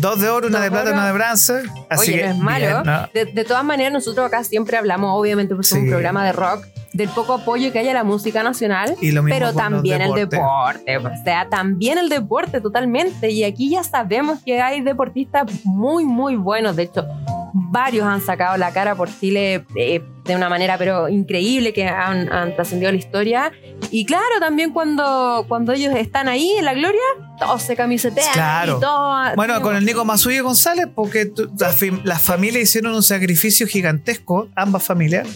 [0.00, 1.62] Dos de oro, una de plata, una de bronce.
[1.88, 2.66] Así Oye, que, no es malo.
[2.66, 3.08] bien, ¿no?
[3.12, 7.08] de, de todas maneras, nosotros acá siempre hablamos, obviamente, porque un programa de rock, del
[7.10, 8.96] poco apoyo que hay a la música nacional.
[9.00, 13.30] Y lo mismo Pero también el deporte, o sea, también el deporte totalmente.
[13.30, 16.76] Y aquí ya sabemos que hay deportistas muy, muy buenos.
[16.76, 17.06] De hecho,
[17.52, 22.32] varios han sacado la cara por Chile eh, de una manera pero increíble, que han,
[22.32, 23.50] han trascendido la historia.
[23.90, 27.00] Y claro, también cuando, cuando ellos están ahí en la gloria,
[27.38, 28.32] todos se camisetean.
[28.32, 28.76] Claro.
[28.76, 33.66] Y todo, Bueno, con el Nico Masuyo González, porque las las familias hicieron un sacrificio
[33.66, 35.26] gigantesco, ambas familias,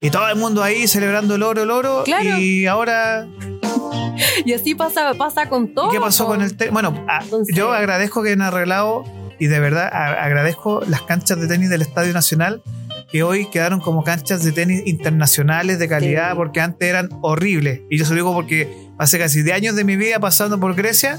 [0.00, 2.38] y todo el mundo ahí celebrando el oro, el oro, Claro.
[2.38, 3.26] y ahora,
[4.44, 5.88] Y así pasa, pasa con todo.
[5.88, 6.72] ¿y qué pasó con el tenis?
[6.72, 9.04] Bueno, a- Entonces- yo agradezco que han arreglado,
[9.38, 12.62] y de verdad a- agradezco las canchas de tenis del Estadio Nacional,
[13.10, 16.36] que hoy quedaron como canchas de tenis internacionales de calidad, Sí.
[16.36, 19.84] porque antes eran horribles, y yo se lo digo porque hace casi 10 años de
[19.84, 21.18] mi vida pasando por Grecia,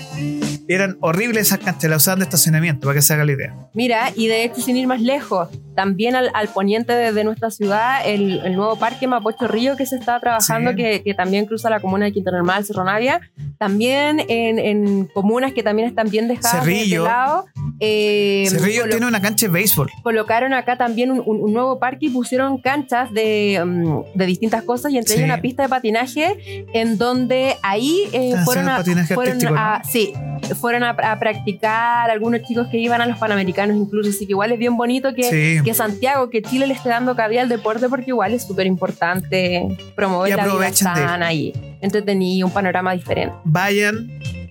[0.67, 3.55] eran horribles esas canchas, las usaban de estacionamiento, para que se haga la idea.
[3.73, 7.51] Mira, y de hecho, sin ir más lejos, también al, al poniente de, de nuestra
[7.51, 10.77] ciudad, el, el nuevo parque Mapocho Río que se está trabajando, Sí.
[10.77, 13.21] que, que también cruza la comuna de Quinta Normal, Cerro Navia,
[13.59, 17.03] también en, en comunas que también están bien dejadas de- Cerrillo.
[17.03, 17.45] de lado.
[17.79, 19.89] eh, Cerrillo tiene una cancha de béisbol.
[20.03, 24.63] colocaron acá también un, un- un nuevo parque y pusieron canchas de, mm, de distintas
[24.63, 25.19] cosas y entre Sí.
[25.19, 30.13] ellas una pista de patinaje en donde ahí eh, fueron, a, fueron a- sí,
[30.59, 34.51] fueron a, a practicar algunos chicos que iban a los Panamericanos incluso, así que igual
[34.51, 35.23] es bien bonito que,
[35.57, 35.63] Sí.
[35.63, 39.67] que Santiago, que Chile le esté dando cabida al deporte porque igual es súper importante
[39.95, 43.35] promover la vida sana y entretenido, un panorama diferente.
[43.43, 44.07] Vayan,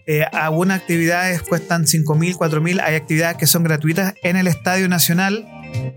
[0.09, 2.81] Eh, algunas actividades cuestan 5.000, 4.000.
[2.81, 5.45] Hay actividades que son gratuitas en el Estadio Nacional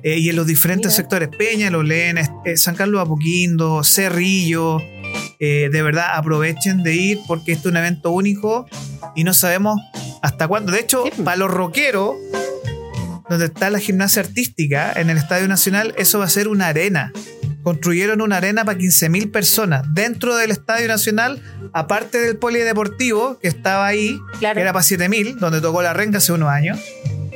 [0.01, 0.95] eh, y en los diferentes Mira.
[0.95, 1.29] sectores.
[1.29, 4.79] Peña, Lolén, eh, San Carlos Apoquindo, Cerrillo.
[5.39, 8.67] Eh, de verdad, aprovechen de ir porque este es un evento único
[9.15, 9.79] y no sabemos
[10.21, 10.71] hasta cuándo.
[10.71, 11.21] De hecho, Sí.
[11.21, 12.15] para los rockeros,
[13.29, 17.13] donde está la gimnasia artística en el Estadio Nacional, eso va a ser una arena.
[17.63, 21.41] Construyeron una arena para 15.000 personas dentro del Estadio Nacional,
[21.73, 24.55] aparte del polideportivo que estaba ahí, Claro.
[24.55, 26.79] que era para 7.000, donde tocó la renga hace unos años.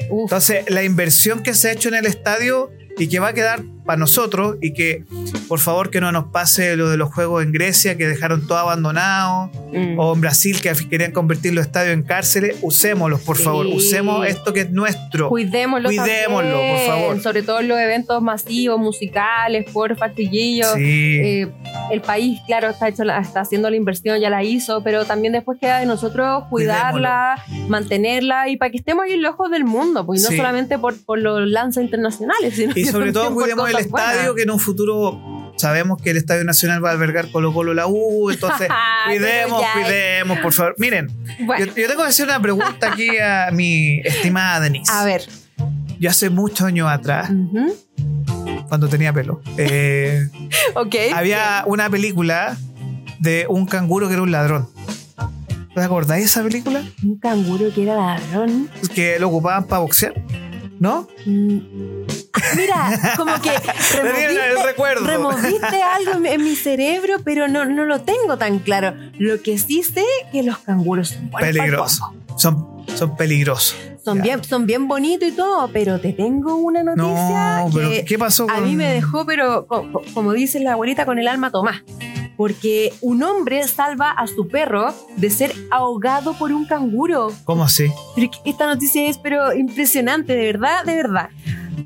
[0.10, 0.24] Uf.
[0.32, 3.64] Entonces, la inversión que se ha hecho en el estadio y que va a quedar
[3.86, 5.04] para nosotros y que,
[5.48, 8.58] por favor, que no nos pase lo de los juegos en Grecia, que dejaron todo
[8.58, 9.98] abandonado, Mm.
[10.00, 13.44] o en Brasil, que querían convertir los estadios en cárceles, usémoslos, por Sí.
[13.44, 15.30] favor, usemos esto que es nuestro.
[15.30, 17.22] Cuidémoslo, Cuidémoslo, por favor.
[17.22, 19.66] Sobre todo en los eventos masivos, musicales,
[20.16, 20.74] chiquillos.
[20.76, 20.82] Sí.
[21.24, 21.52] Eh,
[21.92, 25.34] el país, claro, está, hecho la- está haciendo la inversión, ya la hizo, pero también
[25.34, 29.64] después queda de nosotros cuidarla, mantenerla y para que estemos ahí en los ojos del
[29.66, 33.73] mundo, pues no solamente por, por los lanzas internacionales, sino Y sobre todo por cuidemos
[33.80, 34.12] el buenas.
[34.14, 37.74] estadio, que en un futuro sabemos que el Estadio Nacional va a albergar Colo Colo
[37.74, 38.68] la U, entonces
[39.08, 40.76] cuidemos, cuidemos, por favor.
[40.78, 41.08] Miren,
[41.46, 44.92] Bueno, yo, yo tengo que hacer una pregunta aquí a mi estimada Denise.
[44.92, 45.24] a ver.
[46.00, 47.30] Yo hace muchos años atrás,
[48.68, 50.28] cuando tenía pelo, eh,
[50.76, 50.96] Ok.
[51.14, 52.58] había una película
[53.20, 54.68] de un canguro que era un ladrón.
[55.74, 56.84] ¿Te acordáis de esa película?
[57.04, 58.70] Un canguro que era ladrón.
[58.94, 60.14] Que lo ocupaban para boxear,
[60.80, 61.08] ¿no?
[61.26, 61.60] Mm.
[62.56, 63.52] Mira, como que
[65.02, 68.94] removiste, algo en, mi cerebro, pero no, no lo tengo tan claro.
[69.18, 72.14] Lo que sí sé que los canguros son buenos pa'l Peligroso.
[72.38, 73.76] Son, son peligrosos.
[74.04, 74.24] Son Ya.
[74.24, 78.48] bien, son bien bonitos y todo, pero te tengo una noticia No, pero ¿qué pasó
[78.50, 81.84] a mí me dejó, pero co- co- como dice la abuelita, con el alma tomás.
[82.38, 87.32] Porque un hombre salva a su perro de ser ahogado por un canguro.
[87.44, 87.92] ¿Cómo así?
[88.16, 91.30] Pero esta noticia es pero impresionante, de verdad, de verdad.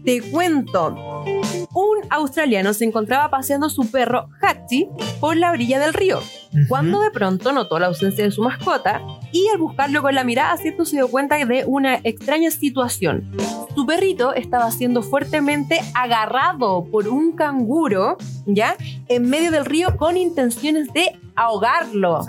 [0.03, 1.25] Te cuento.
[1.73, 4.87] Un australiano se encontraba paseando su perro Hachi
[5.19, 6.19] por la orilla del río,
[6.67, 10.57] cuando de pronto notó la ausencia de su mascota y al buscarlo con la mirada,
[10.57, 13.29] cierto, se dio cuenta de una extraña situación.
[13.77, 18.75] Su perrito estaba siendo fuertemente agarrado por un canguro, ¿ya?
[19.07, 22.19] En medio del río con intenciones de ahogarlo.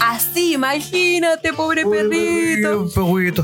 [0.00, 2.84] Así, imagínate, pobre perrito.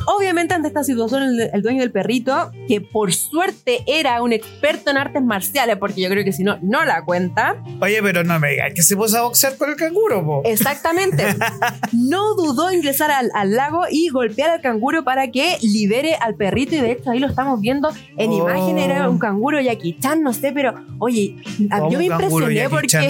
[0.06, 4.90] Obviamente ante esta situación el, el dueño del perrito, que por suerte era un experto
[4.90, 8.38] en artes marciales, porque yo creo que si no, no la cuenta, Oye, pero no
[8.40, 10.42] me digas que se puso a boxear con el canguro, po.
[10.44, 11.24] exactamente,
[11.92, 16.34] no dudó en ingresar al, al lago y golpear al canguro para que libere al
[16.34, 18.38] perrito y de hecho ahí lo estamos viendo en Oh.
[18.40, 21.36] imagen, era un canguro Jackie Chan, no sé, pero oye,
[21.90, 23.08] yo me impresioné porque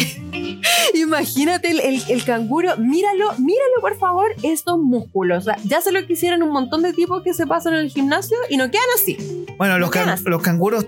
[0.94, 5.92] imagínate el, el- el canguro, míralo, míralo por favor, estos músculos, o sea, ya se
[5.92, 8.84] lo quisieron un montón de tipos que se pasan en el gimnasio y no quedan
[8.94, 9.44] así.
[9.58, 9.90] Bueno, los,
[10.24, 10.86] los canguros,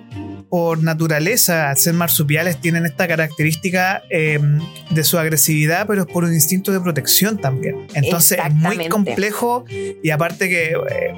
[0.50, 4.38] por naturaleza, al ser marsupiales, tienen esta característica eh,
[4.90, 7.86] de su agresividad, pero es por un instinto de protección también.
[7.94, 9.64] Entonces es muy complejo
[10.02, 11.14] y aparte que eh,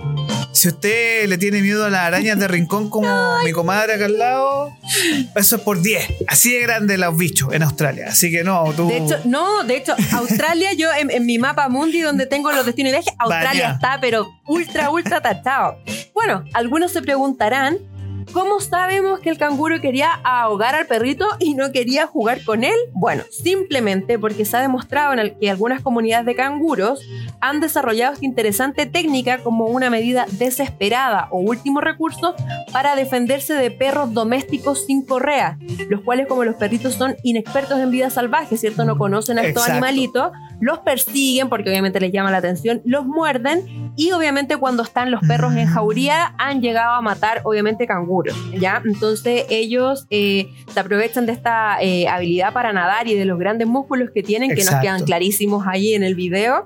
[0.52, 3.08] si usted le tiene miedo a las arañas de rincón como
[3.44, 4.72] mi comadre acá al lado,
[5.36, 6.24] eso es por 10.
[6.26, 8.06] Así de grande los bichos en Australia.
[8.08, 8.88] Así que no, tú...
[8.88, 12.66] De hecho, no, de hecho, Australia, yo en, en mi mapa mundi donde tengo los
[12.66, 13.74] destinos de viaje, Australia Baña.
[13.74, 15.78] está, pero ultra, ultra tachado.
[16.14, 17.78] Bueno, algunos se preguntarán,
[18.32, 22.74] ¿cómo sabemos que el canguro quería ahogar al perrito y no quería jugar con él?
[22.92, 27.00] Bueno, simplemente porque se ha demostrado en el que algunas comunidades de canguros
[27.40, 32.34] han desarrollado esta interesante técnica como una medida desesperada o último recurso
[32.72, 37.90] para defenderse de perros domésticos sin correa, los cuales como los perritos son inexpertos en
[37.90, 38.84] vida salvaje, ¿cierto?
[38.84, 39.72] No conocen a estos Exacto.
[39.84, 45.10] animalitos, los persiguen porque obviamente les llama la atención, los muerden y obviamente cuando están
[45.10, 45.72] los perros en Mm.
[45.72, 48.19] jauría han llegado a matar obviamente canguros,
[48.58, 48.82] ¿ya?
[48.84, 53.66] Entonces ellos eh, se aprovechan de esta eh, habilidad para nadar y de los grandes
[53.68, 56.64] músculos que tienen, que nos quedan clarísimos ahí en el video,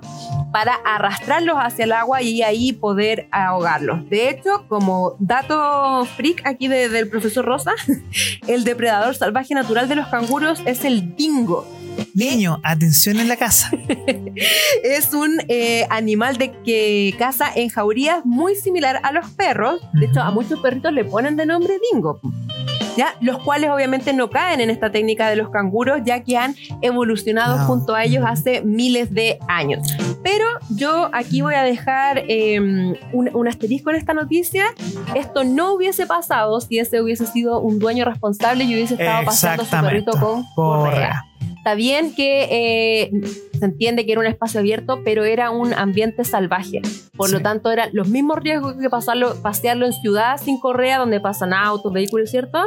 [0.51, 4.09] para arrastrarlos hacia el agua y ahí poder ahogarlos.
[4.09, 7.71] De hecho, como dato freak aquí de- del profesor Rosa,
[8.47, 11.67] el depredador salvaje natural de los canguros es el dingo.
[12.13, 13.71] Niño, atención en la casa.
[14.83, 19.81] Es un eh, animal de que caza en jaurías muy similar a los perros.
[19.93, 22.19] De hecho, a muchos perritos le ponen de nombre dingo.
[22.97, 23.13] ¿Ya?
[23.19, 27.57] Los cuales obviamente no caen en esta técnica de los canguros, ya que han evolucionado
[27.57, 27.65] No.
[27.65, 29.85] junto a ellos hace miles de años.
[30.23, 34.63] Pero yo aquí voy a dejar eh, un, un asterisco en esta noticia.
[35.13, 39.65] Esto no hubiese pasado si ese hubiese sido un dueño responsable y hubiese estado pasando
[39.65, 41.25] su perrito con correa.
[41.57, 43.11] Está bien que eh,
[43.57, 46.79] se entiende que era un espacio abierto, pero era un ambiente salvaje.
[47.17, 47.43] Por lo Sí.
[47.43, 51.91] tanto, eran los mismos riesgos que pasarlo, pasearlo en ciudad sin correa, donde pasan autos,
[51.91, 52.64] vehículos, ¿cierto?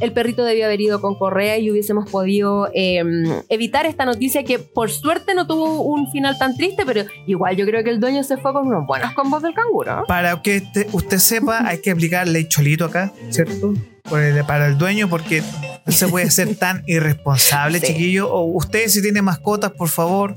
[0.00, 3.02] El perrito debía haber ido con correa y hubiésemos podido eh,
[3.48, 7.66] evitar esta noticia que por suerte no tuvo un final tan triste, pero igual yo
[7.66, 10.04] creo que el dueño se fue con unos buenos combos del canguro.
[10.06, 13.74] Para que te- usted sepa, hay que aplicar ley cholito acá, ¿cierto?
[14.12, 15.42] El- para el dueño, porque
[15.84, 17.88] no se puede ser tan irresponsable, Sí.
[17.88, 18.32] chiquillo.
[18.32, 20.34] O usted, si tiene mascotas, por favor.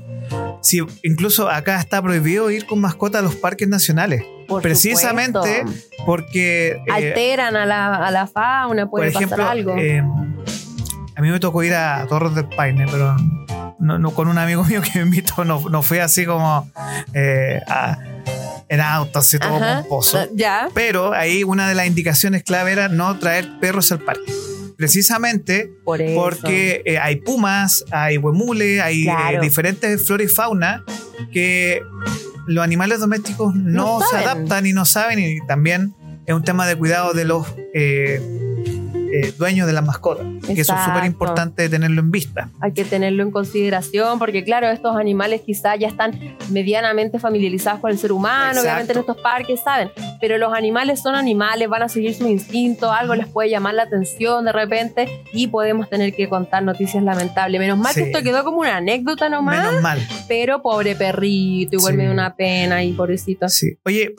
[0.62, 4.22] Si incluso acá está prohibido ir con mascotas a los parques nacionales.
[4.48, 5.86] Por Precisamente supuesto.
[6.06, 6.72] porque.
[6.86, 9.76] eh, Alteran a la, a la fauna, por puede ejemplo, pasar algo.
[9.76, 10.02] eh,
[11.14, 13.16] a mí me tocó ir a Torres del Paine, pero
[13.78, 16.70] no, no- con un amigo mío que me invitó, no, no fue así como
[17.12, 17.98] eh, a-
[18.68, 20.26] en auto, así todo pomposo.
[20.34, 20.68] Ya.
[20.74, 24.32] Pero ahí una de las indicaciones clave era no traer perros al parque.
[24.82, 30.84] Precisamente Por porque eh, hay pumas, hay huemule, hay eh, diferentes flora y fauna
[31.32, 31.82] que
[32.46, 35.94] los animales domésticos no, No se adaptan y no saben y también
[36.26, 38.20] es un tema de cuidado de los eh,
[39.12, 42.48] eh, dueños de las mascotas, que eso es súper importante tenerlo en vista.
[42.60, 46.18] hay que tenerlo en consideración porque claro, estos animales quizás ya están
[46.50, 48.62] medianamente familiarizados con el ser humano, Exacto.
[48.68, 52.90] obviamente en estos parques saben, pero los animales son animales, van a seguir su instinto,
[52.92, 57.58] algo les puede llamar la atención de repente y podemos tener que contar noticias lamentables.
[57.60, 58.00] Menos mal Sí.
[58.00, 59.98] que esto quedó como una anécdota nomás, Menos mal.
[60.28, 61.98] pero pobre perrito, igual Sí.
[61.98, 63.48] me da una pena y pobrecito.
[63.48, 63.76] Sí.
[63.84, 64.14] Oye,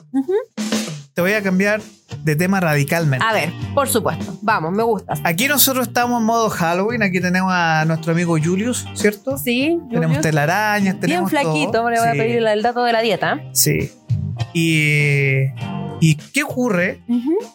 [1.14, 1.80] te voy a cambiar
[2.24, 3.24] de tema radicalmente.
[3.24, 5.14] A ver, por supuesto, vamos, me gusta.
[5.24, 7.02] Aquí nosotros estamos en modo Halloween.
[7.02, 9.36] Aquí tenemos a nuestro amigo Julius, ¿cierto?
[9.36, 10.22] Sí, Tenemos Julius?
[10.22, 11.90] telarañas, bien tenemos flaquito, todo.
[11.90, 13.40] le voy a pedir el, dato de la dieta.
[13.52, 13.92] Sí.
[14.54, 15.50] Y,
[16.00, 17.02] ¿Y qué ocurre?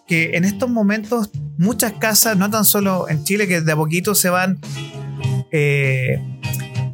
[0.08, 4.14] Que en estos momentos muchas casas, no tan solo en Chile, que de a poquito
[4.14, 4.60] se van
[5.52, 6.22] eh,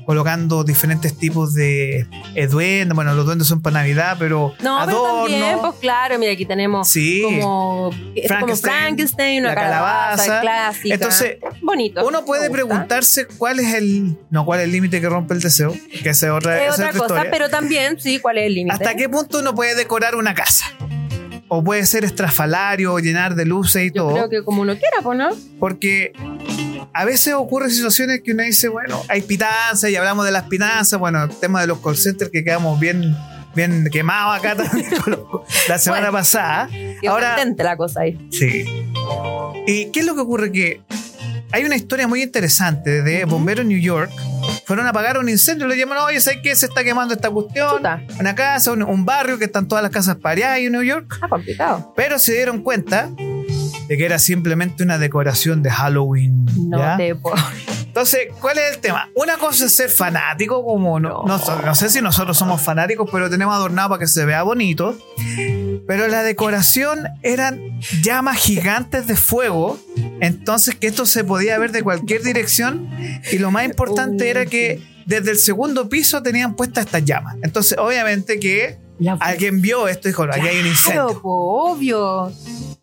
[0.06, 2.96] colocando diferentes tipos de eh, duendes.
[2.96, 5.30] Bueno, los duendes son para Navidad, pero No, pero adornos.
[5.32, 7.22] también, pues claro, mira, aquí tenemos Sí.
[7.24, 7.92] como,
[8.40, 10.42] como Frankenstein, una la calabaza, calabaza.
[10.42, 10.94] clásica.
[10.96, 12.06] Entonces, bonito.
[12.08, 14.18] Uno puede preguntarse cuál es el.
[14.30, 15.74] No, cuál es el límite que rompe el deseo.
[16.04, 17.32] Que es otra, Es otra es otra cosa, historia.
[17.32, 18.74] pero también, sí, ¿cuál es el límite?
[18.76, 20.66] ¿Hasta qué punto uno puede decorar una casa?
[21.48, 24.14] O puede ser estrafalario, o llenar de luces y Yo todo.
[24.14, 25.30] creo que como uno quiera, pues, ¿no?
[25.60, 26.12] Porque
[26.94, 31.00] a veces ocurren situaciones que uno dice, bueno, hay pitanzas y hablamos de las pitanzas.
[31.00, 33.16] Bueno, el tema de los call centers que quedamos bien,
[33.56, 34.90] bien quemados acá también
[35.68, 36.18] la semana Bueno.
[36.20, 36.68] pasada.
[36.70, 38.28] Que Ahora- la cosa ahí.
[38.32, 38.66] Sí.
[39.68, 40.52] ¿Y qué es lo que ocurre?
[40.52, 40.82] Que
[41.52, 44.12] hay una historia muy interesante de bomberos en New York.
[44.66, 46.56] Fueron a apagar un incendio, le llaman, oye, ¿sabes qué?
[46.56, 47.78] Se está quemando esta cuestión.
[47.78, 48.02] Chuta.
[48.20, 51.12] Una casa, un, un barrio que están todas las casas pareadas en New York.
[51.14, 51.94] Está complicado.
[51.96, 53.10] Pero se dieron cuenta
[53.88, 56.46] de que era simplemente una decoración de Halloween.
[56.70, 56.98] No ¿ya?
[56.98, 57.38] te puedo.
[57.96, 59.10] Entonces, ¿cuál es el tema?
[59.16, 63.30] Una cosa es ser fanático, como no, no, no sé si nosotros somos fanáticos, pero
[63.30, 64.98] tenemos adornado para que se vea bonito.
[65.88, 69.80] Pero la decoración eran llamas gigantes de fuego,
[70.20, 72.90] entonces que esto se podía ver de cualquier dirección.
[73.32, 77.38] Y lo más importante era que desde el segundo piso tenían puestas estas llamas.
[77.44, 78.78] Entonces, obviamente que
[79.22, 81.22] alguien vio esto y dijo, aquí hay un incendio.
[81.22, 82.30] po, obvio.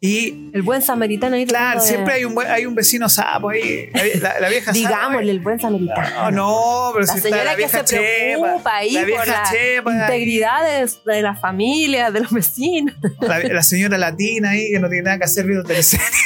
[0.04, 1.46] Y El buen samaritano ahí.
[1.46, 3.88] claro, de- siempre hay un, buen- hay un vecino sapo ahí.
[4.20, 4.78] La, la vieja sapo.
[4.78, 6.08] Digámosle, el buen samaritano.
[6.10, 9.00] No, no, pero La si está señora la que vieja se preocupa chepa, ahí la
[9.02, 12.96] por vieja la chepa, integridad de, de la familia, de los vecinos.
[13.20, 16.10] la, la señora latina ahí que no tiene nada que hacer viendo teleseries.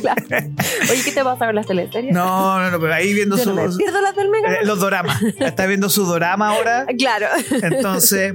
[0.00, 0.22] Claro.
[0.90, 2.12] Oye, ¿qué te pasa con las teleseries?
[2.12, 4.52] No, no, no, pero ahí viendo Yo su, no me pierdo las del Mega.
[4.52, 5.20] eh, los doramas.
[5.40, 6.86] Está viendo su dorama ahora.
[6.96, 7.26] Claro.
[7.62, 8.34] Entonces,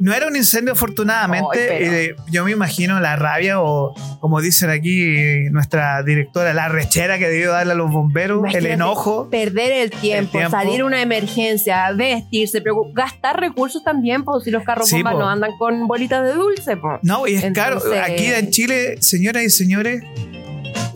[0.00, 2.06] no era un incendio afortunadamente.
[2.08, 7.18] Eh, yo me imagino la rabia o, como dicen aquí eh, nuestra directora, la rechera
[7.18, 9.28] que debió darle a los bomberos, Imagínate, el enojo.
[9.30, 10.50] Perder el tiempo, tiempo.
[10.50, 12.62] salir a una emergencia, vestirse,
[12.94, 15.20] gastar recursos también, pues si los carros Sí, bombas po.
[15.20, 16.76] no andan con bolitas de dulce.
[17.02, 17.76] No, y es caro.
[17.76, 20.02] Entonces- Aquí en Chile, señoras y señores,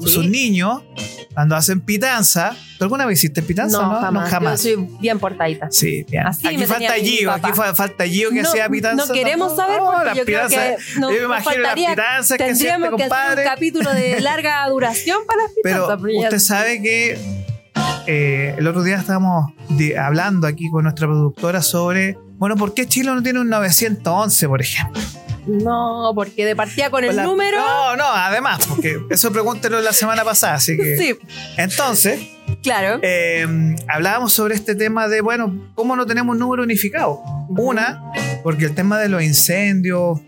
[0.01, 0.09] Sí.
[0.09, 0.83] sus niños,
[1.35, 3.79] cuando hacen pitanza, ¿tú alguna vez hiciste pitanza?
[3.81, 4.25] No, No, jamás.
[4.25, 4.63] No, jamás.
[4.65, 5.69] Yo soy bien portadita.
[5.71, 6.27] Sí, bien.
[6.27, 9.07] Así aquí falta Gio, aquí fa- falta Gio que No- hacía pitanza.
[9.07, 12.49] no queremos saber porque las yo creo que no- yo me imagino las pitanzas que
[12.49, 16.39] este Tendríamos que hacer un capítulo de larga duración para las Pero pitanzas, ya- usted
[16.39, 17.19] sabe que
[18.07, 19.53] eh, el otro día estábamos
[19.99, 24.61] hablando aquí con nuestra productora sobre, bueno, ¿por qué Chile no tiene un 911, por
[24.61, 25.01] ejemplo?
[25.63, 27.59] No, porque de partida con el La- número.
[27.59, 30.97] No, no, además, porque eso pregúntelo la semana pasada, así que...
[30.97, 31.19] Sí,
[31.57, 32.21] Entonces,
[32.63, 32.99] claro.
[33.03, 33.47] eh,
[33.89, 37.21] hablábamos sobre este tema de, bueno, ¿cómo no tenemos un número unificado?
[37.49, 38.03] Una,
[38.43, 40.21] porque el tema de los incendios,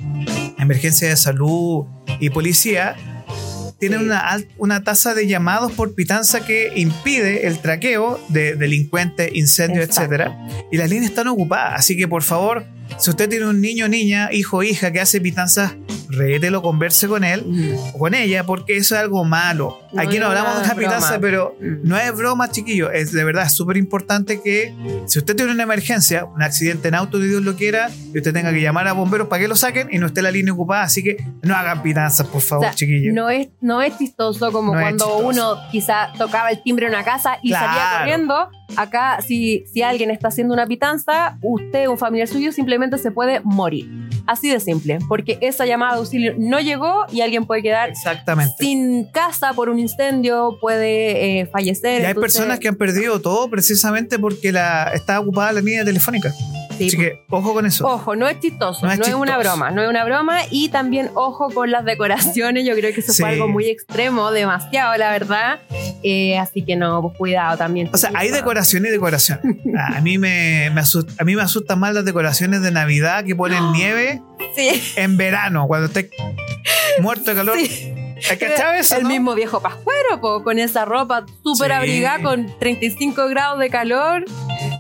[0.58, 1.86] emergencia de salud
[2.20, 2.96] y policía
[3.78, 4.04] tienen Sí.
[4.06, 10.38] una, una tasa de llamados por pitanza que impide el traqueo de delincuentes, incendios, etcétera.
[10.70, 11.80] Y las líneas están ocupadas.
[11.80, 12.64] Así que por favor,
[12.98, 15.74] si usted tiene un niño, niña, hijo o hija que hace pitanzas,
[16.08, 17.74] rételo, converse con él Mm.
[17.94, 19.78] o con ella, porque eso es algo malo.
[19.92, 21.88] No Aquí no hablamos de una pitanza, pero Mm.
[21.88, 22.90] no es broma, chiquillo.
[22.90, 24.74] Es de verdad súper importante que
[25.06, 28.32] si usted tiene una emergencia, un accidente en auto, que Dios lo quiera, y usted
[28.32, 30.82] tenga que llamar a bomberos para que lo saquen y no esté la línea ocupada.
[30.82, 33.14] Así que no hagan pitanzas, por O favor, sea, chiquillos.
[33.14, 35.26] no es, no es chistoso como No cuando chistoso.
[35.28, 38.50] uno quizá tocaba el timbre en una casa y salía corriendo.
[38.76, 43.40] Acá, si, si alguien está haciendo una pitanza, usted, un familiar suyo, simplemente se puede
[43.44, 43.88] morir.
[44.26, 48.54] Así de simple, porque esa llamada de auxilio no llegó y alguien puede quedar Exactamente.
[48.58, 52.02] sin casa por un incendio, puede eh, fallecer.
[52.02, 55.84] Y hay entonces- personas que han perdido todo precisamente porque la, está ocupada la línea
[55.84, 56.32] telefónica.
[56.76, 57.86] Sí, Así que ojo con eso.
[57.86, 60.40] Ojo, no es chistoso, No no es es, una broma, no es una broma.
[60.50, 63.22] Y también ojo con las decoraciones, yo creo que eso Sí.
[63.22, 65.60] fue algo muy extremo, demasiado, la verdad.
[66.02, 67.88] Eh, así que no, pues cuidado también.
[67.92, 69.40] O sea, hay decoración y decoración.
[69.94, 73.34] A mí me, me asusta, a mí me asustan más las decoraciones de Navidad que
[73.36, 74.20] ponen nieve
[74.56, 76.10] Sí, en verano, cuando esté
[77.00, 77.58] muerto de calor.
[77.58, 77.94] sí.
[78.30, 78.94] ¿Has cachado eso?
[78.96, 79.08] El no?
[79.08, 81.76] mismo viejo pascuero, po, con esa ropa súper Sí.
[81.76, 84.24] abrigada, con 35 grados de calor.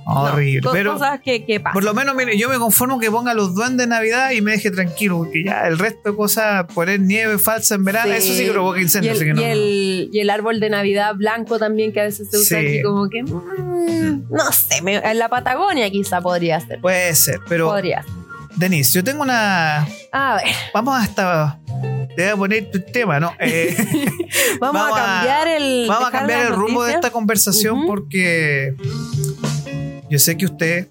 [0.04, 0.60] Horrible.
[0.62, 1.72] No, pero cosas que, que pasan.
[1.74, 4.52] por lo menos, mire, yo me conformo que ponga los duendes de Navidad y me
[4.52, 8.18] deje tranquilo, porque ya el resto de cosas, poner nieve falsa en verano, Sí.
[8.18, 9.20] eso sí que provoca y incendios.
[9.20, 12.36] el, no- y el- y el árbol de Navidad blanco también, que a veces se
[12.38, 12.66] usa Sí.
[12.66, 13.22] aquí como que.
[13.22, 16.80] mm, no sé, me- en la Patagonia quizá podría ser.
[16.80, 18.04] Puede ser, pero Podría.
[18.56, 19.86] Denise, yo tengo una.
[20.12, 21.58] A ver, Vamos hasta.
[22.14, 23.32] Te voy a poner tu tema, ¿no?
[23.40, 23.74] Eh,
[24.60, 25.86] vamos, Vamos a cambiar el.
[25.88, 28.74] vamos a cambiar el rumbo de esta conversación porque
[30.12, 30.88] yo sé que usted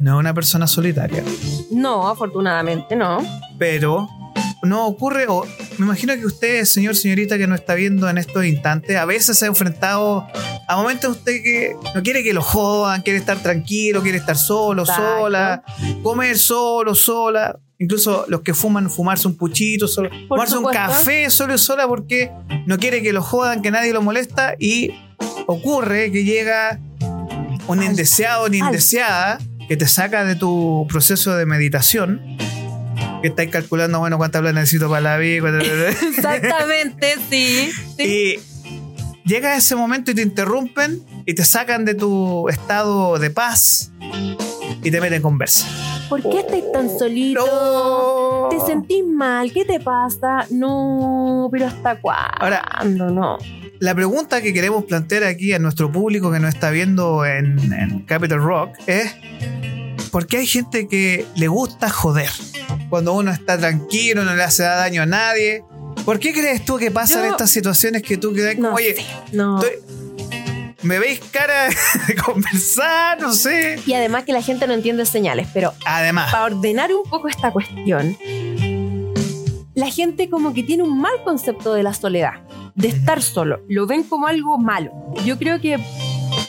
[0.00, 1.22] no es una persona solitaria,
[1.70, 3.18] No, afortunadamente no.
[3.56, 4.08] pero
[4.64, 5.44] no ocurre, o
[5.78, 9.38] me imagino que usted, señor, señorita, que nos está viendo en estos instantes, a veces
[9.38, 10.26] se ha enfrentado
[10.66, 14.82] a momentos usted que no quiere que lo jodan, quiere estar tranquilo, quiere estar solo,
[14.82, 15.02] Exacto.
[15.20, 15.62] sola,
[16.02, 17.56] comer solo, sola.
[17.78, 22.32] Incluso los que fuman, fumarse un puchito, solo, fumarse un café solo y sola porque
[22.66, 24.90] no quiere que lo jodan, que nadie lo molesta y
[25.46, 26.80] ocurre que llega
[27.68, 29.38] un indeseado una indeseada
[29.68, 32.20] que te saca de tu proceso de meditación,
[33.22, 35.48] que estáis calculando, bueno, cuánta plata necesito para la vida,
[36.16, 37.70] Exactamente, sí.
[37.96, 38.02] sí.
[38.04, 38.40] y
[39.28, 43.90] llega ese momento y te interrumpen y te sacan de tu estado de paz
[44.82, 45.66] y te meten en conversa.
[46.10, 47.44] ¿Por qué estás tan solito?
[47.46, 48.48] No.
[48.50, 49.50] ¿Te sentís mal?
[49.52, 50.46] ¿Qué te pasa?
[50.50, 52.34] No, pero ¿hasta cuándo?
[52.40, 53.38] Ahora- no.
[53.84, 58.00] La pregunta que queremos plantear aquí a nuestro público que nos está viendo en, en
[58.06, 59.14] Capital Rock es
[60.10, 62.30] ¿por qué hay gente que le gusta joder?
[62.88, 65.64] Cuando uno está tranquilo, no le hace daño a nadie.
[66.06, 68.94] ¿Por qué crees tú que pasan Yo- estas situaciones que tú quedas como, No oye,
[69.32, 69.60] no.
[69.62, 69.78] estoy-
[70.82, 71.68] ¿me veis cara
[72.08, 73.20] de conversar?
[73.20, 73.78] No sé.
[73.84, 77.50] Y además que la gente no entiende señales, pero Además, para ordenar un poco esta
[77.52, 78.16] cuestión,
[79.74, 82.42] la gente como que tiene un mal concepto de la soledad,
[82.74, 84.92] de estar solo, lo ven como algo malo.
[85.24, 85.78] Yo creo que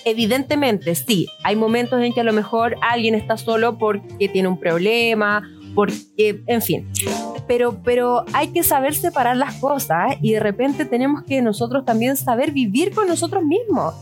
[0.06, 4.60] evidentemente sí, hay momentos en que a lo mejor alguien está solo porque tiene un
[4.60, 6.88] problema, porque, en fin.
[7.48, 12.18] Pero, pero hay que saber separar las cosas y de repente tenemos que nosotros también
[12.18, 13.94] saber vivir con nosotros mismos,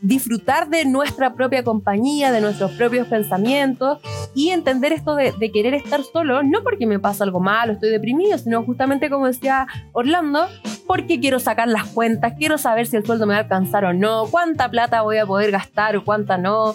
[0.00, 3.98] disfrutar de nuestra propia compañía, de nuestros propios pensamientos
[4.34, 7.90] y entender esto de, de querer estar solo, no porque me pasa algo malo, estoy
[7.90, 10.46] deprimido, sino justamente como decía Orlando,
[10.86, 13.92] porque quiero sacar las cuentas, quiero saber si el sueldo me va a alcanzar o
[13.92, 16.74] no, cuánta plata voy a poder gastar o cuánta no,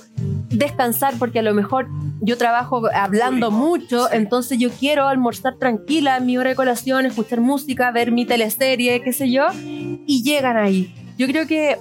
[0.50, 1.88] descansar porque a lo mejor
[2.22, 7.92] yo trabajo hablando mucho, entonces yo quiero almorzar tranquila mi hora de colación, escuchar música,
[7.92, 10.94] ver mi teleserie, qué sé yo, y llegan ahí.
[11.18, 11.78] Yo creo que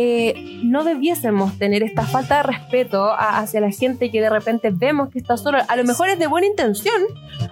[0.00, 4.70] eh, no debiésemos tener esta falta de respeto a- hacia la gente que de repente
[4.72, 5.58] vemos que está solo.
[5.66, 6.94] A lo mejor es de buena intención,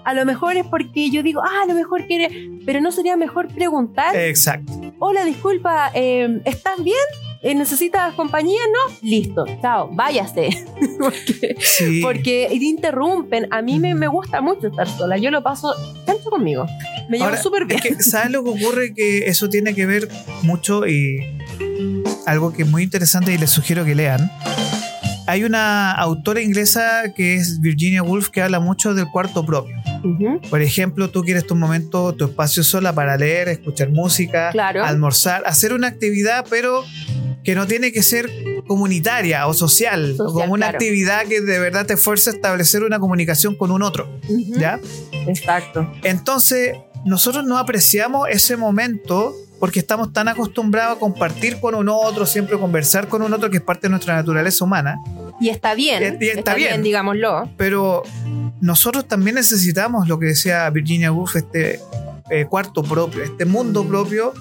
[0.05, 3.17] a lo mejor es porque yo digo, ah, a lo mejor quiere, pero no sería
[3.17, 4.73] mejor preguntar, exacto.
[5.01, 6.97] hola, disculpa, eh, ¿estás bien?
[7.49, 8.59] Eh, ¿Necesitas compañía?
[8.73, 10.49] No, listo, chao, váyase.
[10.99, 12.01] porque, Sí.
[12.03, 13.47] porque interrumpen.
[13.53, 15.73] A mí me, me gusta mucho estar sola, yo lo paso
[16.05, 16.67] tanto conmigo.
[17.09, 17.81] Me llevo súper bien.
[17.85, 18.95] Es que, ¿sabes lo que ocurre?
[18.95, 20.09] Que eso tiene que ver
[20.43, 21.19] mucho y
[22.27, 24.29] algo que es muy interesante y les sugiero que lean.
[25.29, 29.77] Hay una autora inglesa que es Virginia Woolf que habla mucho del cuarto propio.
[30.51, 34.85] Por ejemplo, tú quieres tu momento, tu espacio sola para leer, escuchar música, Claro.
[34.85, 36.85] almorzar, hacer una actividad, pero
[37.47, 38.29] que no tiene que ser
[38.67, 40.77] comunitaria o social, o como una claro.
[40.79, 44.19] actividad que de verdad te esfuerza a establecer una comunicación con un otro.
[44.59, 44.81] ¿Ya?
[45.29, 45.91] Exacto.
[46.03, 46.75] Entonces,
[47.05, 52.59] nosotros no apreciamos ese momento porque estamos tan acostumbrados a compartir con un otro, siempre
[52.59, 54.97] conversar con un otro que es parte de nuestra naturaleza humana.
[55.41, 56.19] Y está bien.
[56.21, 56.83] Y- y está bien.
[56.83, 57.49] digámoslo.
[57.57, 58.03] Pero
[58.61, 61.79] nosotros también necesitamos lo que decía Virginia Woolf, este
[62.31, 64.33] eh, cuarto propio, este mundo propio.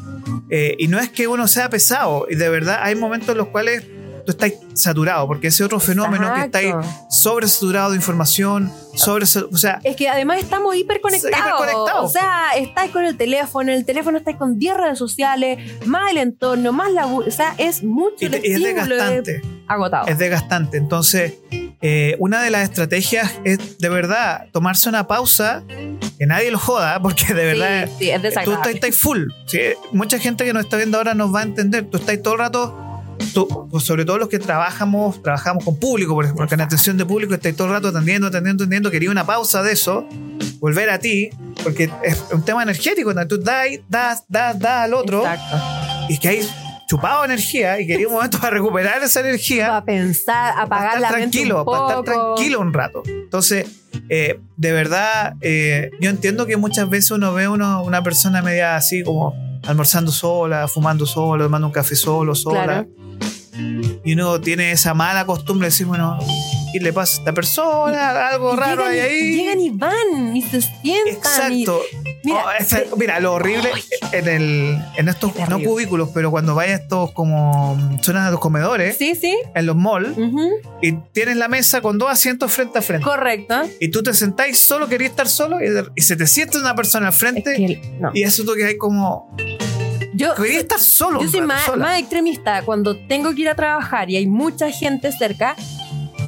[0.50, 3.48] eh, y no es que uno sea pesado, y de verdad hay momentos en los
[3.48, 3.84] cuales
[4.26, 6.90] tú estás saturado, porque ese otro fenómeno que está ahí Exacto.
[7.12, 11.38] sobresaturado de información, sobre, o sea, Es que además estamos hiperconectados.
[11.38, 12.06] Hiperconectados.
[12.06, 16.18] O sea, estáis con el teléfono, el teléfono estáis con 10 redes sociales, más el
[16.18, 17.06] entorno, más la...
[17.06, 19.42] O sea, es mucho y, el y es desgastante.
[19.68, 20.08] agotado.
[20.08, 20.78] es desgastante.
[20.78, 21.34] Entonces,
[21.82, 25.64] eh, una de las estrategias es de verdad tomarse una pausa,
[26.18, 29.24] que nadie lo joda, porque de verdad sí, sí, es tú estás, estás full.
[29.48, 29.60] ¿sí?
[29.92, 31.86] Mucha gente que nos está viendo ahora nos va a entender.
[31.86, 32.78] Tú estás todo el rato,
[33.34, 36.98] tú- pues sobre todo los que trabajamos, trabajamos con público, por ejemplo, porque en atención
[36.98, 38.92] de público estás todo el rato atendiendo, atendiendo, atendiendo.
[38.92, 40.08] Quería una pausa de eso,
[40.60, 41.30] volver a ti,
[41.64, 43.14] porque es un tema energético.
[43.28, 45.58] Tú das, das, das, das al otro, Exacto.
[46.10, 46.50] y que hay
[46.88, 51.02] chupado energía, y quería un momento para recuperar esa energía Para pensar, para apagar estar
[51.02, 53.04] la mente tranquilo, un para estar tranquilo un rato.
[53.06, 53.68] Entonces,
[54.10, 58.76] eh, de verdad, eh, yo entiendo que muchas veces uno ve uno, una persona media
[58.76, 59.34] así como
[59.66, 62.64] almorzando sola, fumando solo, tomando un café solo, sola.
[62.64, 62.88] Claro.
[64.04, 66.20] Y uno tiene esa mala costumbre de decir, bueno,
[66.78, 68.28] ¿qué le pasa a esta persona?
[68.30, 69.36] Algo Y raro hay y- ahí.
[69.38, 71.54] llegan y van y se sientan.
[71.54, 71.82] y- Exacto.
[72.24, 73.70] Mira, Oh, se- mira, lo horrible
[74.12, 78.40] en el en estos no cubículos, pero cuando vayas a estos como zonas de los
[78.40, 79.38] comedores Sí, sí.
[79.54, 80.18] en los malls
[80.82, 83.06] y tienes la mesa con dos asientos frente a frente.
[83.06, 83.62] Correcto.
[83.80, 87.08] y tú te sentáis solo, querías estar solo y, y se te sienta una persona
[87.08, 88.10] al Es frente que, no.
[88.14, 89.36] y eso tú que hay como
[90.16, 91.68] Yo, querías estar solo Yo soy más
[92.00, 92.64] extremista.
[92.64, 95.56] Cuando tengo que ir a trabajar y hay mucha gente cerca,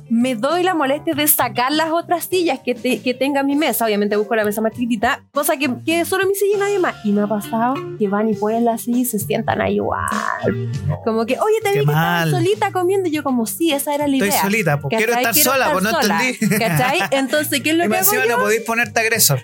[0.09, 3.85] me doy la molestia de sacar las otras sillas que, te- que tenga mi mesa.
[3.85, 6.95] Obviamente busco la mesa más chiquitita, cosa que, que solo mi silla y nadie más.
[7.05, 10.05] Y me ha pasado que van y ponen la silla y se sientan ahí igual.
[11.03, 13.09] Como que, oye, te vi que estabas solita comiendo.
[13.09, 14.41] Y yo, como, sí, esa era la estoy idea.
[14.41, 16.99] solita pues quiero estar sola pues no entendí ¿Cachai?
[17.11, 18.25] Entonces, ¿qué es lo y que hago yo?
[18.27, 19.41] no podéis ponerte agresor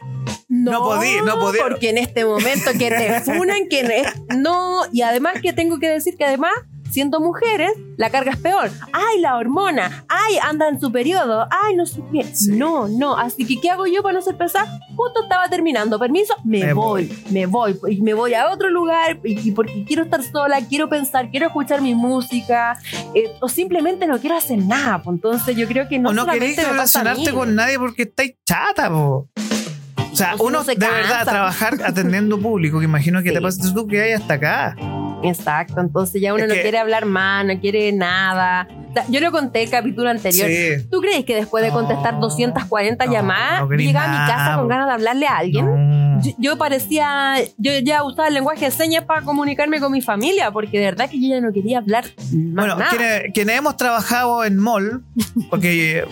[0.49, 1.59] No podí, no podí.
[1.59, 3.84] Porque en este momento que te funan, que
[4.30, 4.82] no- no.
[4.91, 6.51] Y además que tengo que decir que además,
[6.94, 8.70] siendo mujeres, la carga es peor.
[8.94, 10.06] Ay, la hormona.
[10.08, 11.48] Ay, anda en su periodo.
[11.50, 12.24] Ay, no sé qué.
[12.24, 12.52] Sí.
[12.52, 13.18] No, no.
[13.18, 14.80] Así que, ¿qué hago yo para no ser pesada?
[14.96, 15.98] Justo estaba terminando.
[16.00, 17.78] Permiso, me, Me voy, me voy.
[17.89, 21.48] Y me voy a otro lugar y, y porque quiero estar sola, quiero pensar, quiero
[21.48, 22.78] escuchar mi música.
[23.16, 25.02] eh, o simplemente no quiero hacer nada.
[25.02, 28.89] pues, Entonces, yo creo que no o no queréis relacionarte con nadie porque estáis chata
[28.89, 29.28] po.
[30.12, 33.36] o sea O uno se de verdad trabajar atendiendo público que imagino que Sí.
[33.36, 34.76] te pasa tú que hay hasta acá
[35.24, 38.67] Exacto, entonces ya uno Es no que- quiere hablar más, no quiere nada.
[39.09, 40.47] Yo lo conté el capítulo anterior.
[40.47, 44.32] sí ¿Tú crees que después de contestar No, 240 no, llamadas, no llegaba a mi
[44.32, 46.21] casa con ganas de hablarle a alguien?
[46.21, 50.51] Yo, yo parecía, yo ya usaba el lenguaje de señas para comunicarme con mi familia,
[50.51, 52.89] porque de verdad que yo ya no quería hablar más Bueno, nada.
[52.91, 55.03] quienes, quienes hemos trabajado en mall,
[55.49, 56.05] porque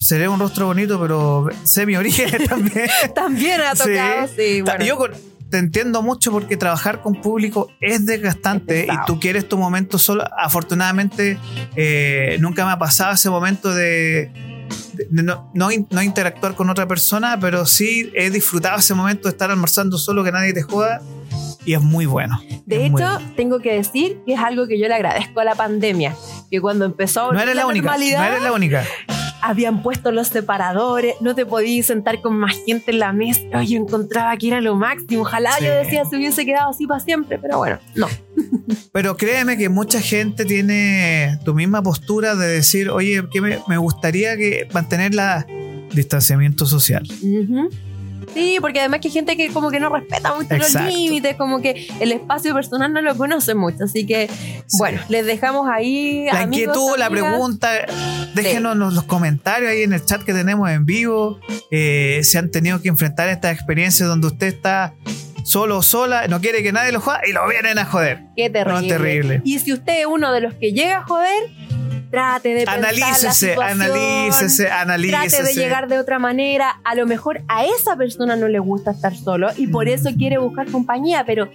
[0.00, 2.88] seré un rostro bonito, pero sé mi origen también.
[3.14, 4.84] También ha tocado, sí, bueno.
[4.84, 5.12] Yo con-
[5.50, 9.98] te entiendo mucho porque trabajar con público es desgastante Es y tú quieres tu momento
[9.98, 10.24] solo.
[10.38, 11.38] Afortunadamente,
[11.76, 14.30] eh, nunca me ha pasado ese momento de,
[15.10, 19.28] de no, no in- no interactuar con otra persona, pero sí he disfrutado ese momento
[19.28, 21.00] de estar almorzando solo, que nadie te joda.
[21.64, 22.40] Y es muy bueno.
[22.64, 23.20] De hecho, bueno.
[23.36, 26.14] tengo que decir que es algo que yo le agradezco a la pandemia,
[26.48, 27.96] que cuando empezó no eres la única.
[27.96, 28.84] No eres la única.
[29.42, 33.62] Habían puesto los separadores, no te podías sentar con más gente en la mesa.
[33.64, 35.22] Yo encontraba que era lo máximo.
[35.22, 35.64] Ojalá Sí.
[35.64, 38.06] yo decía se hubiese quedado así para siempre, pero bueno, no.
[38.92, 43.76] Pero créeme que mucha gente tiene tu misma postura de decir, oye, que me, me
[43.76, 45.46] gustaría que mantener la
[45.92, 47.06] distanciamiento social.
[47.22, 47.68] Ujú.
[48.34, 50.86] Sí, porque además que hay gente que como que no respeta mucho Exacto.
[50.86, 53.84] los límites, como que el espacio personal no lo conoce mucho.
[53.84, 54.28] Así que,
[54.78, 56.26] bueno, les dejamos ahí.
[56.26, 57.70] La amigos, inquietud, la pregunta,
[58.34, 61.40] déjenos en los comentarios ahí en el chat que tenemos en vivo.
[61.70, 64.94] eh, si han tenido que enfrentar estas experiencias donde usted está
[65.44, 68.20] solo o sola, no quiere que nadie lo joda y lo vienen a joder.
[68.36, 68.80] Qué terrible.
[68.82, 69.40] No, terrible.
[69.44, 71.50] Y si usted es uno de los que llega a joder,
[72.10, 75.28] trate de pensar la Analícese, analícese, analícese.
[75.36, 76.80] Trate de llegar de otra manera.
[76.84, 79.90] A lo mejor a esa persona no le gusta estar solo y por Mm.
[79.90, 81.48] eso quiere buscar compañía, pero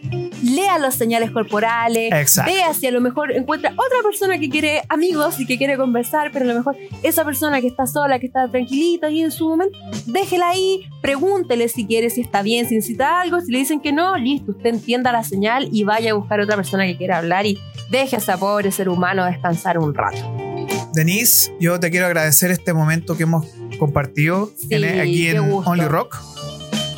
[0.44, 2.12] lea las señales corporales.
[2.14, 2.52] Exacto.
[2.52, 6.32] Vea si a lo mejor encuentra otra persona que quiere amigos y que quiere conversar,
[6.32, 9.50] pero a lo mejor esa persona que está sola, que está tranquilita y en su
[9.50, 13.42] momento, déjela ahí, pregúntele si quiere, si está bien, si necesita algo.
[13.42, 16.56] Si le dicen que no, listo, usted entienda la señal y vaya a buscar otra
[16.56, 20.51] persona que quiera hablar y deje a ese pobre ser humano descansar un rato.
[20.94, 23.46] Denise, yo te quiero agradecer este momento que hemos
[23.80, 25.70] compartido Sí, en- aquí en gusto.
[25.70, 26.18] Only Rock.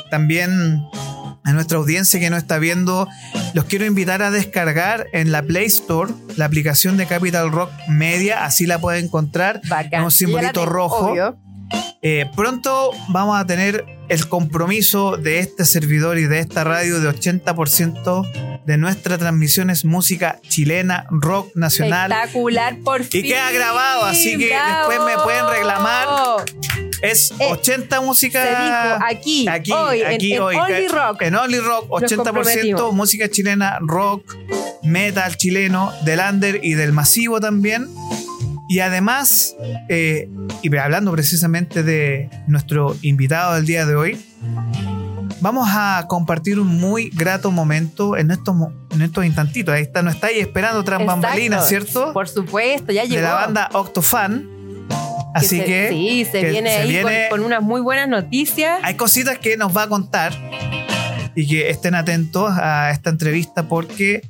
[0.09, 0.81] También
[1.45, 3.07] a nuestra audiencia que nos está viendo,
[3.53, 8.45] los quiero invitar a descargar en la Play Store la aplicación de Capital Rock Media,
[8.45, 9.93] así la pueden encontrar, Bacán.
[9.99, 11.09] en un simbolito rojo.
[11.11, 11.37] obvio.
[12.01, 17.09] Eh, pronto vamos a tener el compromiso de este servidor y de esta radio de
[17.09, 22.11] 80% de nuestra transmisión es música chilena, rock nacional.
[22.11, 23.25] Espectacular, por fin.
[23.25, 26.07] Y queda grabado, así que después me pueden reclamar.
[27.01, 28.43] Es Eh, 80 música.
[28.45, 30.55] Dijo aquí, Aquí, hoy, en- aquí en, hoy.
[30.55, 31.21] Only que- Rock.
[31.21, 32.93] En Only Rock, Nos 80% comprometimos.
[32.93, 34.33] música chilena, rock,
[34.83, 37.87] metal chileno, del under y del masivo también.
[38.69, 39.55] Y además,
[39.89, 40.29] eh,
[40.61, 44.25] y hablando precisamente de nuestro invitado del día de hoy,
[45.41, 48.55] vamos a compartir un muy grato momento en estos,
[48.91, 49.75] en estos instantitos.
[49.75, 51.21] Ahí está, no está ahí esperando tras Exacto.
[51.21, 52.13] bambalinas, ¿cierto?
[52.13, 53.15] Por supuesto, ya llegó.
[53.17, 54.49] de la banda Octofan.
[55.35, 58.07] Así se- que, Sí, se que viene se ahí viene- Con, con unas muy buenas
[58.07, 58.79] noticias.
[58.83, 60.31] hay cositas que nos va a contar
[61.35, 64.21] y que estén atentos a esta entrevista porque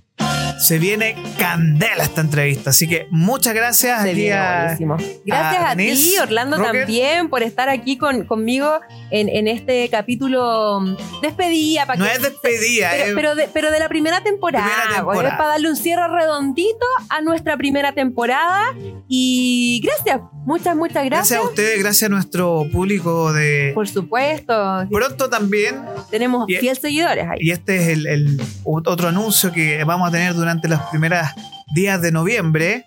[0.59, 2.69] se viene candela esta entrevista.
[2.71, 4.97] Así que muchas gracias Se viene a- buenísimo.
[5.25, 8.79] Gracias a, ti, Orlando, también, por estar aquí con, conmigo
[9.11, 11.85] en, en este capítulo mm, despedida.
[11.85, 14.65] para No que- es despedida, Pero, es- pero de, pero de la primera temporada.
[14.65, 15.21] Primera temporada.
[15.21, 18.73] güey, Es para darle un cierre redondito a nuestra primera temporada.
[19.07, 21.39] Y gracias, muchas, muchas gracias gracias.
[21.39, 24.53] a ustedes, gracias a nuestro público de Por supuesto,
[24.89, 25.75] pronto también.
[26.09, 27.37] tenemos Y- fiel seguidores ahí.
[27.41, 31.27] Y este es el, el otro anuncio que vamos a tener durante los primeros
[31.73, 32.85] días de noviembre.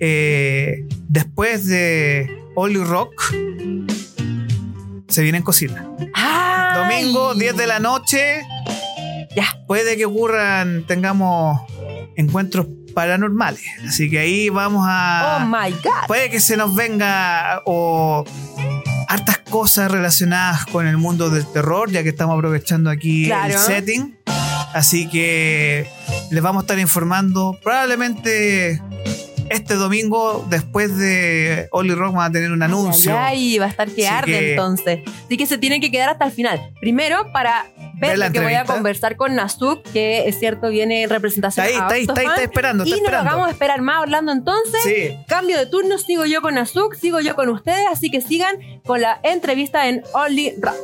[0.00, 3.22] Eh, después de Only Rock,
[5.08, 5.84] se vienen cositas.
[6.74, 8.42] Domingo, 10 de la noche.
[9.34, 9.46] Ya.
[9.66, 11.60] Puede que ocurran, tengamos
[12.16, 13.62] encuentros paranormales.
[13.86, 15.46] Así que ahí vamos Oh a.
[15.48, 16.06] my God.
[16.08, 18.24] puede que se nos venga o
[19.08, 23.52] hartas cosas relacionadas con el mundo del terror, ya que estamos aprovechando aquí Claro.
[23.54, 24.16] el setting.
[24.72, 25.86] Así que
[26.30, 28.80] les vamos a estar informando probablemente
[29.48, 33.18] este domingo, después de Only Rock, vamos a tener un anuncio.
[33.18, 35.00] Ay, va a estar que Así arde que- entonces.
[35.26, 36.72] Así que se tienen que quedar hasta el final.
[36.80, 37.66] Primero, para
[38.00, 41.76] ver lo que voy a conversar con Nazuk, que es cierto, viene en representación Está
[41.76, 43.30] ahí, a está ahí, está ahí, está esperando, está Y no lo esperando.
[43.30, 44.30] hagamos esperar más, Orlando.
[44.32, 45.16] Entonces, Sí.
[45.26, 48.54] cambio de turno, sigo yo con Nazuk, sigo yo con ustedes, así que sigan
[48.86, 50.76] con la entrevista en Only Rock.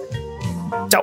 [0.90, 1.02] Chao.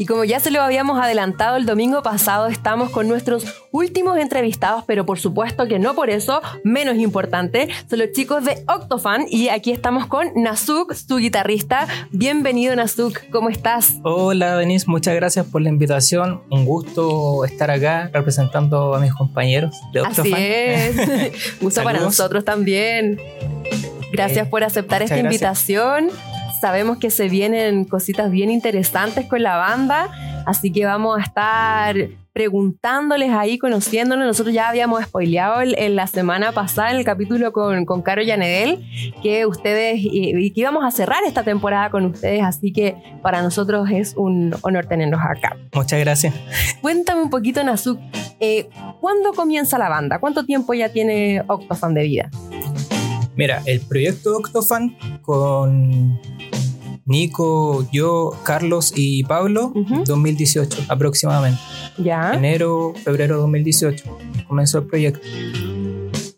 [0.00, 4.84] Y como ya se lo habíamos adelantado el domingo pasado, estamos con nuestros últimos entrevistados,
[4.86, 9.48] pero por supuesto que no por eso menos importante, son los chicos de Octofan y
[9.48, 11.88] aquí estamos con Nazuk, su guitarrista.
[12.12, 13.94] Bienvenido Nazuk, ¿cómo estás?
[14.04, 16.42] Hola Denise, muchas gracias por la invitación.
[16.48, 20.40] Un gusto estar acá representando a mis compañeros de Así Octofan.
[20.40, 21.32] es.
[21.60, 23.20] Gusto para nosotros también.
[24.12, 25.32] Gracias Eh, por aceptar esta gracias.
[25.32, 26.10] invitación.
[26.60, 30.08] Sabemos que se vienen cositas bien interesantes con la banda,
[30.46, 31.94] así que vamos a estar
[32.32, 34.26] preguntándoles ahí, conociéndonos.
[34.26, 38.22] Nosotros ya habíamos spoileado el- en la semana pasada en el capítulo con, con Caro
[38.22, 38.84] Yanedel
[39.22, 43.42] que ustedes y, y que íbamos a cerrar esta temporada con ustedes, así que para
[43.42, 45.56] nosotros es un honor tenerlos acá.
[45.74, 46.34] Muchas gracias.
[46.80, 47.98] Cuéntame un poquito, Nazuk,
[48.40, 48.68] eh,
[49.00, 50.18] ¿cuándo comienza la banda?
[50.20, 52.30] ¿Cuánto tiempo ya tiene Octofan de vida?
[53.34, 56.18] Mira, el proyecto Octofan con
[57.08, 60.04] Nico, yo, Carlos y Pablo, Ujú.
[60.04, 61.58] 2018 aproximadamente.
[61.96, 62.32] ¿Ya?
[62.34, 64.04] Enero, febrero 2018
[64.46, 65.26] comenzó el proyecto.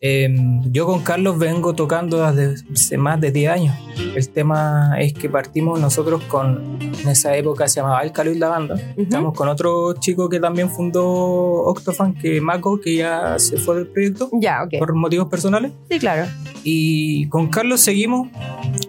[0.02, 3.76] Em, yo con Carlos vengo tocando desde hace más de 10 años.
[4.16, 8.48] El tema es que partimos nosotros con, en esa época se llamaba Alcalo y la
[8.48, 8.76] banda.
[8.92, 9.02] Ujú.
[9.02, 13.88] Estamos con otro chico que también fundó Octofan, que Mako, que ya se fue del
[13.88, 14.78] proyecto Ya, ok.
[14.78, 15.72] por motivos personales.
[15.90, 16.26] Sí, claro.
[16.64, 18.28] Y con Carlos seguimos.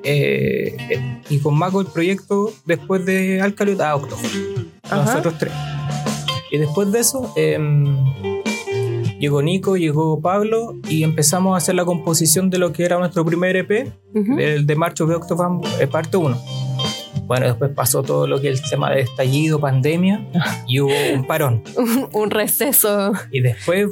[0.03, 4.17] Eh, y con Mako el proyecto después de Alcalo a.
[4.83, 5.05] Ajá.
[5.05, 5.53] Nosotros tres.
[6.51, 7.95] Y después de eso, em,
[9.19, 13.23] llegó Nico, llegó Pablo y empezamos a hacer la composición de lo que era nuestro
[13.23, 13.91] primer EP,
[14.37, 16.37] el de March of the Octofan, eh, parte 1.
[17.25, 20.27] Bueno, después pasó todo lo que es el tema de estallido, pandemia,
[20.67, 21.63] y hubo un parón.
[22.11, 23.13] un receso.
[23.31, 23.87] Y después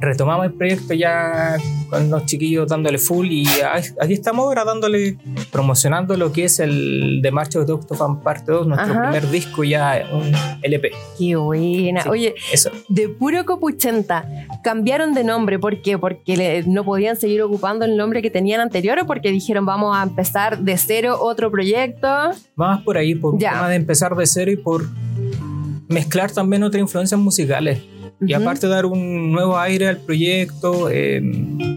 [0.00, 1.56] retomamos el proyecto ya
[1.90, 3.44] con los chiquillos dándole full y
[4.00, 5.18] aquí estamos ahora dándole,
[5.52, 9.02] promocionando lo que es el de March of the Octofan parte 2, nuestro Ajá.
[9.10, 10.32] primer disco ya, un
[10.62, 10.90] LP.
[11.18, 12.02] Qué buena.
[12.02, 12.08] Sí.
[12.08, 12.70] Oye, Eso.
[12.88, 14.24] de puro copuchenta,
[14.62, 15.58] ¿cambiaron de nombre?
[15.58, 15.98] ¿Por qué?
[15.98, 19.96] ¿Porque le- no podían seguir ocupando el nombre que tenían anterior o porque dijeron vamos
[19.96, 22.08] a empezar de cero otro proyecto?
[22.54, 23.52] Más por ahí, por Ya.
[23.52, 24.84] tema de empezar de cero y por
[25.88, 27.80] mezclar también otras influencias musicales.
[28.26, 31.20] Y aparte dar un nuevo aire al proyecto, eh,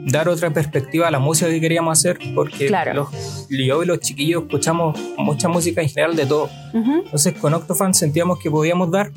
[0.07, 2.93] dar otra perspectiva a la música que queríamos hacer, porque Claro.
[2.93, 6.49] los, yo y los chiquillos escuchamos mucha música en general de todo.
[6.73, 9.11] Entonces con Octofan sentíamos que podíamos dar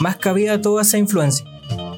[0.00, 1.44] más cabida a toda esa influencia.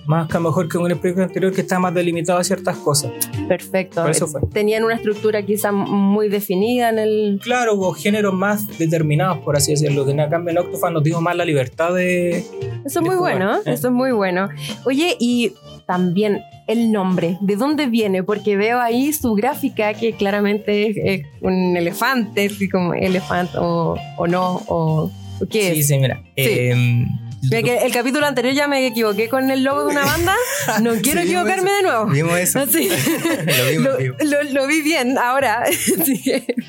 [0.07, 2.45] Más que a lo mejor que en el proyecto anterior que estaba más delimitado a
[2.45, 3.13] ciertas cosas.
[3.49, 4.03] Perfecto.
[4.03, 4.41] Por eso fue.
[4.53, 7.41] Tenían una estructura quizá muy definida en el...
[7.43, 10.05] Claro, hubo géneros más determinados, por así decirlo.
[10.05, 12.39] Que en cambio en Octofan nos dio más la libertad de...
[12.85, 13.61] Eso es muy jugar, bueno, ¿eh?
[13.67, 14.49] eso es muy bueno.
[14.85, 15.53] Oye, y
[15.87, 18.23] también el nombre, ¿de dónde viene?
[18.23, 23.97] Porque veo ahí su gráfica que claramente es, es un elefante, así como elefante o,
[24.17, 25.87] o no, o, o qué Sí, es.
[25.89, 26.23] sí, mira.
[26.37, 27.07] em,
[27.43, 30.35] Mira que el capítulo anterior ya me equivoqué con el logo de una banda,
[30.83, 32.07] no quiero Sí, equivocarme de nuevo.
[32.07, 32.67] Vimos eso.
[32.67, 32.89] Sí.
[33.47, 34.17] Lo vimos, lo, vimos.
[34.25, 35.65] lo- lo vi bien ahora.
[36.05, 36.23] Sí.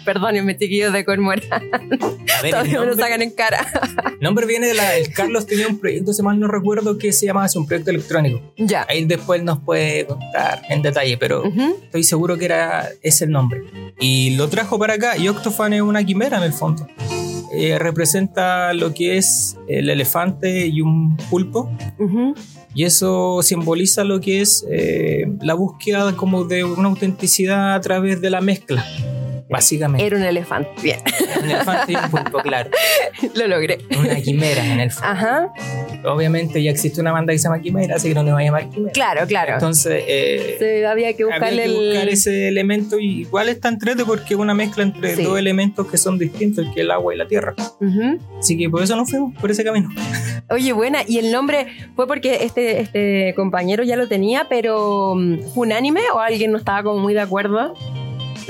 [0.05, 1.03] Perdónenme, chiquillos de
[2.43, 3.65] el Todavía me lo sacan en cara.
[4.13, 4.95] El nombre viene de la.
[4.95, 8.53] El Carlos tenía un proyecto, si mal no recuerdo, que se llamaba un proyecto electrónico.
[8.57, 8.85] ya.
[8.89, 11.77] Ahí después nos puede contar en detalle, pero Ujú.
[11.83, 13.61] estoy seguro que era ese el nombre.
[13.99, 15.17] Y lo trajo para acá.
[15.17, 16.87] Y Octofan es una quimera en el fondo.
[17.53, 21.69] Eh, representa lo que es el elefante y un pulpo.
[22.73, 28.21] Y eso simboliza lo que es eh, la búsqueda como de una autenticidad a través
[28.21, 28.85] de la mezcla.
[29.51, 30.05] Básicamente.
[30.05, 30.69] Era un elefante.
[30.81, 30.99] Bien,
[31.43, 32.69] Un elefante y un pulpo, claro.
[33.35, 33.79] lo logré.
[33.99, 35.09] Una quimera en el fondo.
[35.09, 35.53] Ajá.
[36.05, 38.43] Obviamente ya existe una banda que se llama Quimera, así que no le va a
[38.43, 38.91] llamar Quimera.
[38.93, 39.53] Claro, claro.
[39.53, 42.09] Entonces, eh, Sí, había que buscarle había que buscar el.
[42.09, 45.23] ese elemento y igual está entrete porque es una mezcla entre Sí.
[45.23, 47.53] dos elementos que son distintos, que es el agua y la tierra.
[47.79, 48.19] Ujú.
[48.39, 49.89] Así que por eso nos fuimos, por ese camino.
[50.49, 50.99] Oye, buena.
[51.07, 56.01] Y el nombre fue porque este, este compañero ya lo tenía, pero mm, ¿fue unánime
[56.15, 57.73] o alguien no estaba como muy de acuerdo?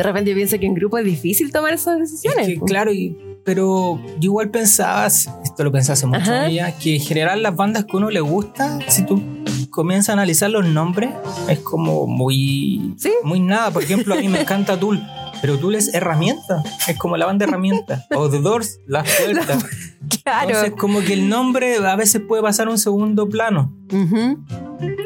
[0.01, 2.47] De repente yo pienso que en grupo es difícil tomar esas decisiones.
[2.47, 6.95] Es que, claro, y, pero yo igual pensaba, esto lo pensé hace mucho ya, que
[6.95, 9.21] en general las bandas que a uno le gusta, si tú
[9.69, 11.11] comienzas a analizar los nombres,
[11.47, 13.11] es como muy, Sí.
[13.23, 13.69] muy nada.
[13.69, 14.99] Por ejemplo, a mí me encanta Tool.
[15.39, 18.07] Pero Tool es herramienta, es como la banda herramienta.
[18.15, 19.63] O The Doors, las puertas.
[20.23, 20.47] Claro.
[20.49, 23.73] Entonces, como que el nombre a veces puede pasar a un segundo plano.
[23.91, 24.37] Ujú.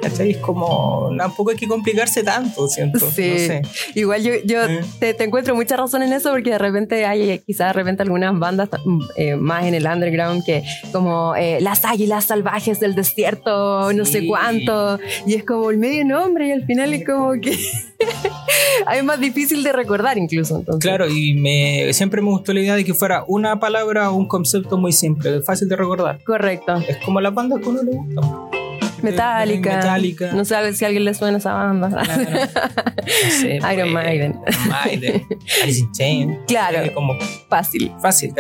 [0.02, 0.32] ¿Cachai?
[0.32, 1.10] Es como.
[1.18, 3.00] Tampoco hay que complicarse tanto, siento.
[3.00, 3.30] Sí.
[3.32, 3.62] No sé.
[3.96, 4.80] Igual yo, yo Eh.
[5.00, 8.04] te, te encuentro mucha razón en eso porque de repente hay eh, quizás de repente
[8.04, 12.96] algunas bandas mm, eh, más en el underground que como eh, las águilas salvajes del
[12.96, 14.28] desierto, no sé Sí.
[14.28, 17.52] cuánto, y es como el medio nombre y al final es como que
[18.96, 20.58] es más difícil de recordar incluso.
[20.58, 20.82] Entonces.
[20.88, 24.28] Claro, y me, siempre me gustó la idea de que fuera una palabra o un
[24.28, 26.24] concepto muy simple, fácil de recordar.
[26.24, 26.76] Correcto.
[26.88, 28.66] Es como las bandas que uno le gustan.
[29.02, 29.76] Metallica.
[29.76, 30.32] Metallica.
[30.34, 31.90] No sé si a alguien le suena esa banda.
[31.90, 32.24] Claro.
[33.06, 34.40] No sé, Iron pues, Maiden.
[34.68, 35.24] Maiden.
[35.62, 36.38] Alice in Chains.
[36.48, 36.92] Claro.
[36.96, 37.14] Como
[37.50, 37.92] Fácil.
[38.02, 38.34] fácil.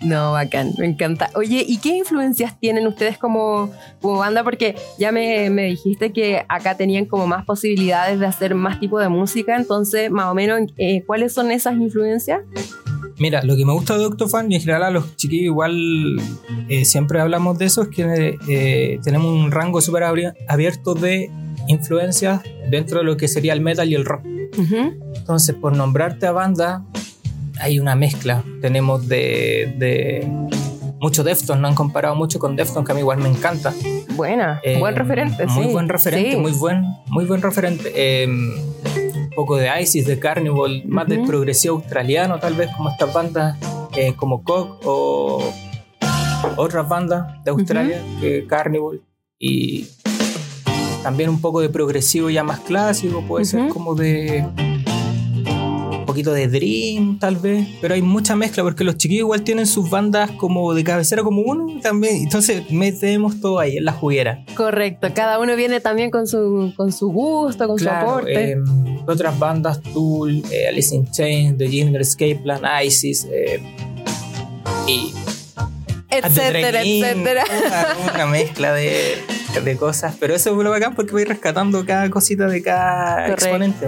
[0.00, 1.30] No, bacán, me encanta.
[1.36, 3.70] Oye, ¿y qué influencias tienen ustedes como,
[4.00, 4.42] como banda?
[4.42, 8.98] Porque ya me, me dijiste que acá tenían como más posibilidades de hacer más tipo
[8.98, 12.40] de música, entonces, más o menos, eh, ¿cuáles son esas influencias?
[13.22, 15.72] Mira, lo que me gusta de Octofan y en general a los chiquillos igual
[16.68, 20.02] eh, siempre hablamos de eso es que eh, tenemos un rango súper
[20.48, 21.30] abierto de
[21.68, 24.22] influencias dentro de lo que sería el metal y el rock.
[25.14, 26.84] Entonces, por nombrarte a banda,
[27.60, 28.42] hay una mezcla.
[28.60, 30.28] Tenemos de, de
[31.00, 33.72] mucho Deftones, no han comparado mucho con Deftones, que a mí igual me encanta.
[34.16, 35.72] Buena, Eh, buen referente, Muy sí.
[35.72, 36.36] buen referente, Sí.
[36.38, 38.26] muy buen, muy buen referente.
[38.26, 39.01] Un
[39.34, 41.28] poco de Isis, de Carnival, más del Ujú.
[41.28, 43.58] progresivo australiano, tal vez, como estas bandas
[43.96, 45.52] eh, como Cock o
[46.56, 49.00] otras bandas de Australia, que Carnival.
[49.38, 49.86] Y
[51.02, 54.46] también un poco de progresivo ya más clásico, puede ser como de
[56.02, 59.66] un poquito de Dream, tal vez, pero hay mucha mezcla porque los chiquillos igual tienen
[59.68, 64.44] sus bandas como de cabecera como uno también, entonces metemos todo ahí en la juguera.
[64.56, 68.52] Correcto, cada uno viene también con su, con su gusto, con su aporte.
[68.52, 68.56] eh,
[69.06, 73.62] otras bandas, Tool, eh, Alice in Chains, The Ginger Escape Plan, Isis, eh,
[74.88, 75.12] y
[76.10, 77.44] etcétera, etcétera.
[78.04, 79.18] Una, una mezcla de,
[79.64, 83.44] de cosas, pero eso es lo bacán porque voy rescatando cada cosita de cada Correcto.
[83.44, 83.86] exponente.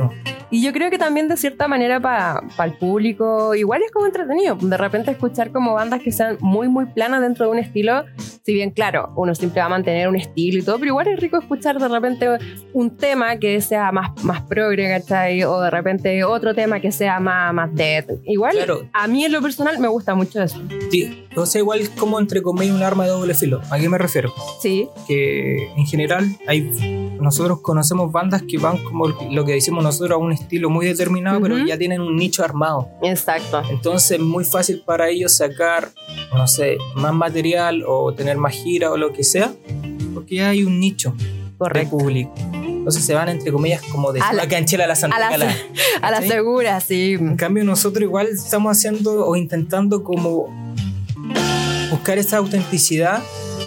[0.55, 4.55] Y yo creo que también de cierta manera para el público igual es como entretenido.
[4.55, 8.05] De repente escuchar como bandas que sean muy muy planas dentro de un estilo,
[8.45, 11.19] si bien claro, uno siempre va a mantener un estilo y todo, pero igual es
[11.19, 12.29] rico escuchar de repente
[12.73, 15.43] un tema que sea más, más progre, ¿cachai?
[15.43, 18.05] O de repente otro tema que sea más, más dead.
[18.25, 18.89] Igual Claro.
[18.93, 20.63] a mí en lo personal me gusta mucho eso.
[20.89, 23.61] Sí, o sea, igual como entre comillas un arma de doble filo.
[23.73, 24.33] ¿A qué me refiero?
[24.61, 26.61] Sí, que en general hay
[27.21, 31.41] nosotros conocemos bandas que van como lo que decimos nosotros a un estilo muy determinado
[31.41, 33.63] pero ya tienen un nicho armado exacto.
[33.71, 35.91] entonces es muy fácil para ellos sacar
[36.33, 39.53] no sé más material o tener más gira o lo que sea
[40.15, 41.97] porque ya hay un nicho de Correcto.
[41.99, 45.17] público Entonces se van, entre comillas, como de A la- Chile a la Santa
[46.03, 47.13] A la, segura, sí.
[47.19, 50.49] En cambio, nosotros igual estamos haciendo o intentando como
[51.91, 53.23] buscar esa autenticidad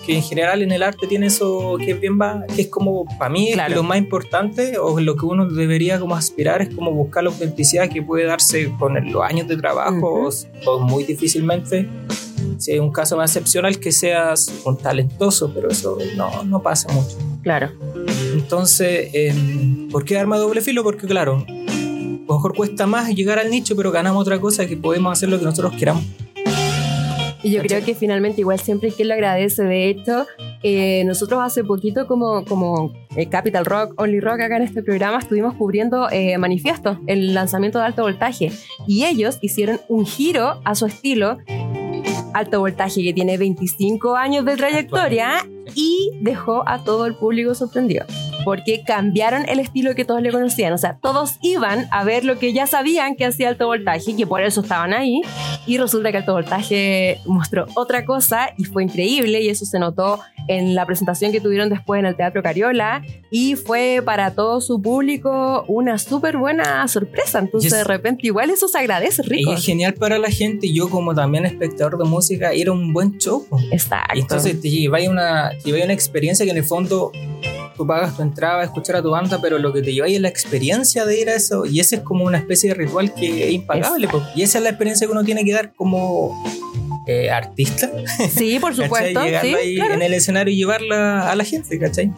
[0.07, 3.05] que en general en el arte tiene eso que es bien va, que es como
[3.19, 3.75] para mí Claro.
[3.75, 7.89] lo más importante o lo que uno debería como aspirar es como buscar la autenticidad
[7.89, 10.29] que puede darse con los años de trabajo
[10.65, 11.87] o, o muy difícilmente
[12.57, 16.87] si hay un caso más excepcional que seas un talentoso pero eso no, no pasa
[16.93, 17.69] mucho Claro.
[18.33, 20.83] entonces, em, ¿por qué arma doble filo?
[20.83, 24.75] Porque claro, a lo mejor cuesta más llegar al nicho, pero ganamos otra cosa que
[24.75, 26.03] podemos hacer lo que nosotros queramos.
[27.43, 29.63] Y yo creo que finalmente igual siempre hay quien lo agradece.
[29.63, 30.25] De hecho,
[30.63, 35.19] eh, nosotros hace poquito como, como eh, Capital Rock, Only Rock acá en este programa
[35.19, 38.51] estuvimos cubriendo eh, Manifiesto, el lanzamiento de alto voltaje.
[38.87, 41.37] Y ellos hicieron un giro a su estilo.
[42.33, 48.05] Alto voltaje que tiene 25 años de trayectoria y dejó a todo el público sorprendido.
[48.47, 50.71] Porque cambiaron el estilo que todos le conocían.
[50.71, 54.25] O sea, todos iban a ver lo que ya sabían que hacía alto voltaje, que
[54.25, 55.19] por eso estaban ahí.
[55.65, 59.41] Y resulta que alto voltaje mostró otra cosa y fue increíble.
[59.41, 63.01] Y eso se notó en la presentación que tuvieron después en el Teatro Cariola.
[63.29, 67.39] Y fue para todo su público una súper buena sorpresa.
[67.39, 67.79] Entonces, Yes.
[67.79, 69.51] de repente, igual eso se agradece, Y rico.
[69.51, 73.45] es genial para la gente, yo como también espectador de música, era un buen show.
[73.73, 74.15] Exacto.
[74.15, 77.11] Y entonces te lleváis una, te una experiencia que en el fondo
[77.77, 80.21] tú pagas tu entrada a escuchar a tu banda, pero lo que te lleváis es
[80.21, 81.65] la experiencia de ir a eso.
[81.65, 84.09] Y ese es como una especie de ritual que es impagable.
[84.35, 86.43] Y esa es la experiencia que uno tiene que dar como
[87.07, 87.89] eh, artista.
[88.29, 89.21] Sí, por supuesto.
[89.41, 89.93] Sí, ahí claro.
[89.93, 92.11] en el escenario y llevarla a la gente, ¿cachai?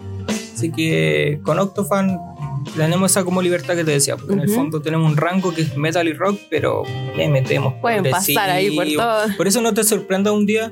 [0.56, 2.20] Así que con Octofan
[2.76, 5.62] tenemos esa como libertad que te decía, porque en el fondo tenemos un rango que
[5.62, 6.84] es metal y rock, pero
[7.16, 7.76] le metemos.
[7.82, 9.38] Pueden pasar ahí por todo.
[9.38, 10.72] Por eso no te sorprenda un día,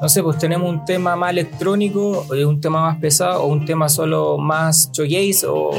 [0.00, 3.64] no sé, pues tenemos un tema más electrónico, o un tema más pesado, o un
[3.64, 5.70] tema solo más shoegaze, o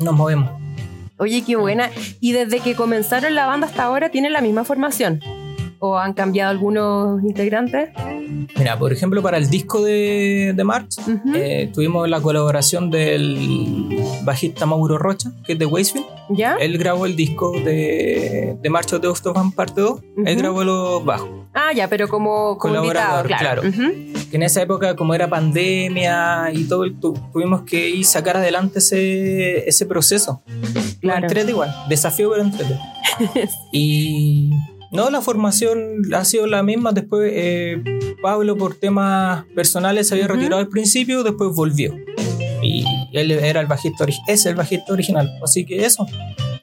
[0.00, 0.50] nos movemos.
[1.18, 1.90] Oye, qué buena.
[2.18, 5.20] ¿Y desde que comenzaron la banda hasta ahora tienen la misma formación?
[5.78, 7.90] ¿O han cambiado algunos integrantes?
[8.56, 10.96] Mira, por ejemplo, para el disco de, de March,
[11.34, 16.06] eh, tuvimos la colaboración del bajista Mauro Rocha, que es de Wastefield.
[16.30, 16.56] ¿Ya?
[16.56, 19.08] Él grabó el disco de, de March of the
[19.54, 20.00] parte 2.
[20.18, 20.38] Él Ujú.
[20.38, 21.28] grabó los bajos.
[21.52, 23.62] Ah, ya, pero como, como invitado, Colaborador, claro.
[24.30, 28.78] Que en esa época, como era pandemia y todo, tu- tuvimos que ir sacar adelante
[28.78, 30.42] ese, ese proceso.
[31.00, 31.26] Claro.
[31.26, 32.78] Entrete igual, desafío pero entrete.
[33.72, 34.50] y
[34.92, 36.92] no, la formación ha sido la misma.
[36.92, 37.82] Después eh,
[38.22, 41.94] Pablo por temas personales se había retirado al principio, después volvió.
[43.10, 45.30] Y él era el bajista, es el bajista original.
[45.42, 46.06] Así que eso.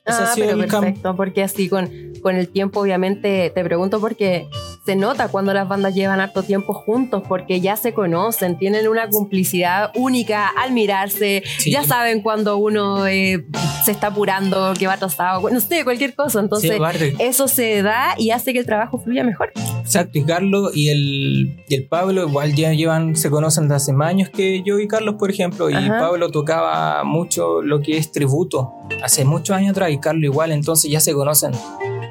[0.05, 1.89] Ah, pero perfecto, porque así con,
[2.21, 4.47] con el tiempo, obviamente, te pregunto porque
[4.87, 9.09] se nota cuando las bandas llevan harto tiempo juntos, porque ya se conocen, tienen una
[9.09, 11.71] complicidad única al mirarse, Sí.
[11.71, 13.45] ya saben cuando uno eh,
[13.83, 16.39] se está apurando, que va atrasado, no sé, cualquier cosa.
[16.39, 19.51] Entonces, Sí, eso se da y hace que el trabajo fluya mejor.
[19.81, 23.91] Exacto, y Carlos y el, y el Pablo igual ya llevan, se conocen de hace
[23.91, 25.99] más años que yo y Carlos, por ejemplo, y Ajá.
[25.99, 28.71] Pablo tocaba mucho lo que es tributo,
[29.03, 31.51] hace muchos años atrás, y Carlos igual, entonces ya se conocen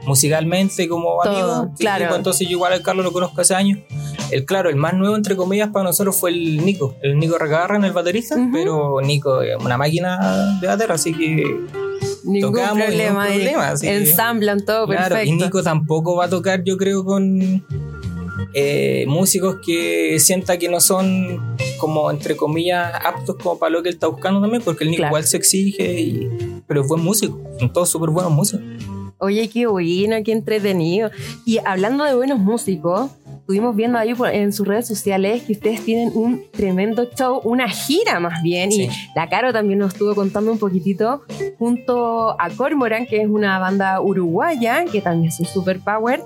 [0.06, 1.78] musicalmente como Todo, amigos.
[1.78, 2.14] claro.
[2.14, 3.80] entonces yo igual al Carlos lo conozco hace años.
[4.30, 7.84] El claro, el más nuevo entre comillas para nosotros fue el Nico, el Nico Recabarren,
[7.84, 11.44] el baterista, pero Nico es una máquina de bater, así que
[12.24, 13.24] Ningún Tocamos, problema.
[13.28, 15.32] ningún problema, así ensamblan todo Claro, perfecto.
[15.32, 17.64] y Nico tampoco va a tocar, yo creo, con
[18.52, 23.90] eh, músicos que sienta que no son como entre comillas aptos como para lo que
[23.90, 25.10] él está buscando también, porque el Nico Claro.
[25.12, 26.28] igual se exige, y-
[26.66, 28.64] pero es buen músico, son todos súper buenos músicos.
[29.18, 31.10] Oye, qué bueno, qué entretenido.
[31.44, 36.10] Y hablando de buenos músicos, estuvimos viendo ahí en sus redes sociales que ustedes tienen
[36.14, 38.70] un tremendo show, una gira más bien.
[38.70, 38.82] Sí.
[38.82, 41.22] Y la Caro también nos estuvo contando un poquitito
[41.58, 46.22] junto a Cormoran, que es una banda uruguaya, que también es un super power.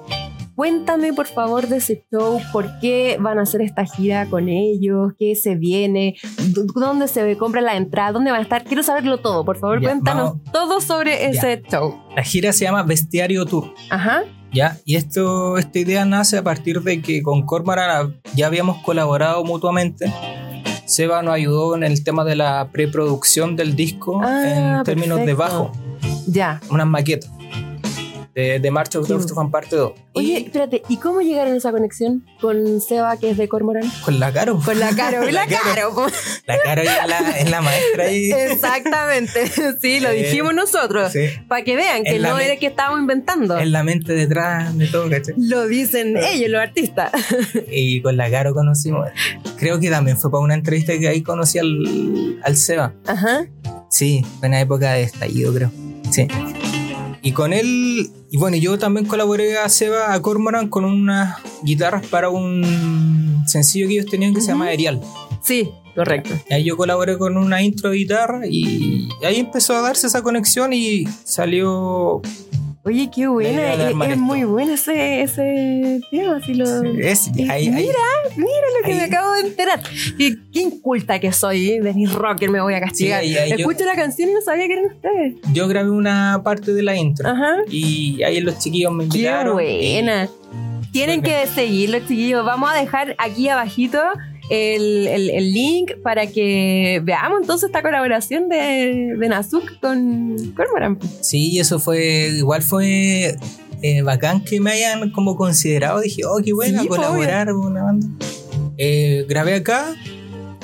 [0.65, 5.15] Cuéntame por favor de ese show, por qué van a hacer esta gira con ellos,
[5.19, 6.17] qué se viene,
[6.75, 8.65] dónde se compra la entrada, dónde van a estar.
[8.65, 10.53] Quiero saberlo todo, por favor, Ya, cuéntanos vamos.
[10.53, 11.95] todo sobre ese show.
[12.15, 13.73] La gira se llama Bestiario Tour.
[13.89, 14.25] Ajá.
[14.53, 14.77] ¿Ya?
[14.85, 20.13] Y esto, esta idea nace a partir de que con Cormoran ya habíamos colaborado mutuamente.
[20.85, 25.25] Seba nos ayudó en el tema de la preproducción del disco Ah, en términos de
[25.35, 25.73] perfecto.
[25.73, 25.73] bajo,
[26.27, 26.61] Ya.
[26.69, 27.31] unas maquetas
[28.35, 29.93] de, de March of Qué- Octofan parte 2.
[30.15, 33.83] Oye, Y espérate, ¿y cómo llegaron a esa conexión con Seba, que es de Cormoran?
[34.05, 34.61] con la Caro.
[34.65, 36.07] Con la Caro, la, La Caro.
[36.47, 38.31] La Caro es la, es la maestra ahí.
[38.33, 39.47] Exactamente,
[39.81, 41.13] sí, lo Eh, dijimos nosotros.
[41.13, 41.27] Sí.
[41.49, 43.59] Para que vean que no era que estábamos inventando.
[43.59, 45.35] Es la mente detrás de todo, ¿cachai?
[45.39, 47.11] Lo dicen ellos, los artistas.
[47.71, 49.09] Y con la Caro conocimos.
[49.59, 52.93] Creo que también fue para una entrevista que ahí conocí al, al Seba.
[53.07, 53.47] Ajá.
[53.91, 55.71] Sí, buena época de estallido, creo.
[56.11, 56.27] Sí.
[57.23, 62.07] Y con él, y bueno, yo también colaboré a Seba, a Cormoran, con unas guitarras
[62.07, 65.01] para un sencillo que ellos tenían que se llama Erial.
[65.43, 66.35] Sí, correcto.
[66.49, 70.23] Y ahí yo colaboré con una intro de guitarra y ahí empezó a darse esa
[70.23, 72.23] conexión y salió
[72.83, 73.77] Oye, qué buena.
[73.77, 76.37] de Es, es muy bueno ese, ese tema.
[76.37, 76.65] Así lo...
[76.99, 77.99] Es, ahí- ahí- mira,
[78.37, 79.81] mira lo que me acabo de enterar.
[80.17, 83.23] Qué, qué inculta que soy, de mi rocker me voy a castigar.
[83.23, 85.35] Sí, yo- Escucho la canción y no sabía que eran ustedes.
[85.53, 87.57] yo grabé una parte de la intro Ajá.
[87.71, 89.61] y ahí los chiquillos me Qué invitaron.
[89.61, 90.29] y- buena.
[90.91, 92.45] Tienen que seguirlo, chiquillos.
[92.45, 94.01] Vamos a dejar aquí abajito
[94.51, 100.99] el, el- el link para que veamos entonces esta colaboración de, de Nazuk con Cormoran.
[101.21, 103.37] Sí, eso fue, igual fue
[103.83, 106.01] eh, bacán que me hayan como considerado.
[106.01, 108.07] Dije, oh, qué buena Sí, pues, colaborar con una banda.
[108.77, 109.95] Eh, grabé acá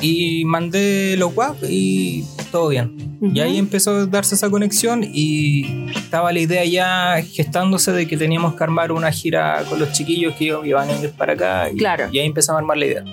[0.02, 3.18] y mandé los WAP y todo bien.
[3.22, 8.16] Y ahí empezó a darse esa conexión y estaba la idea ya gestándose de que
[8.18, 11.70] teníamos que armar una gira con los chiquillos que iban a ir para acá.
[11.72, 12.08] Y, Claro.
[12.12, 13.04] y ahí empezamos a armar la idea.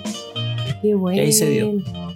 [0.84, 1.22] Qué bueno.
[1.22, 1.72] ahí se dio.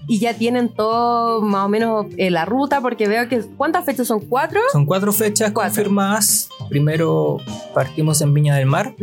[0.09, 3.41] Y ya tienen todo más o menos eh, la ruta, porque veo que.
[3.57, 4.21] ¿Cuántas fechas son?
[4.21, 4.61] ¿Cuatro?
[4.73, 5.71] Son cuatro fechas Cuatro.
[5.73, 6.51] confirmadas.
[6.69, 7.39] Primero
[7.73, 8.95] partimos en Viña del Mar,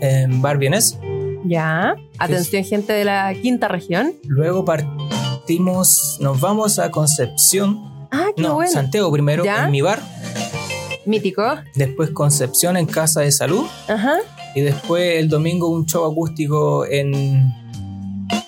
[0.00, 0.98] en Bar Vienes.
[1.44, 1.94] Ya.
[2.18, 4.14] Atención, gente de la quinta región.
[4.26, 8.06] Luego partimos, nos vamos a Concepción.
[8.10, 8.70] Ah, qué No, bueno.
[8.72, 9.64] Santiago primero, ¿Ya?
[9.66, 10.00] en mi bar.
[11.04, 11.42] Mítico.
[11.74, 13.66] Después Concepción en Casa de Salud.
[13.88, 14.14] Ajá.
[14.54, 17.52] Y después el domingo un show acústico en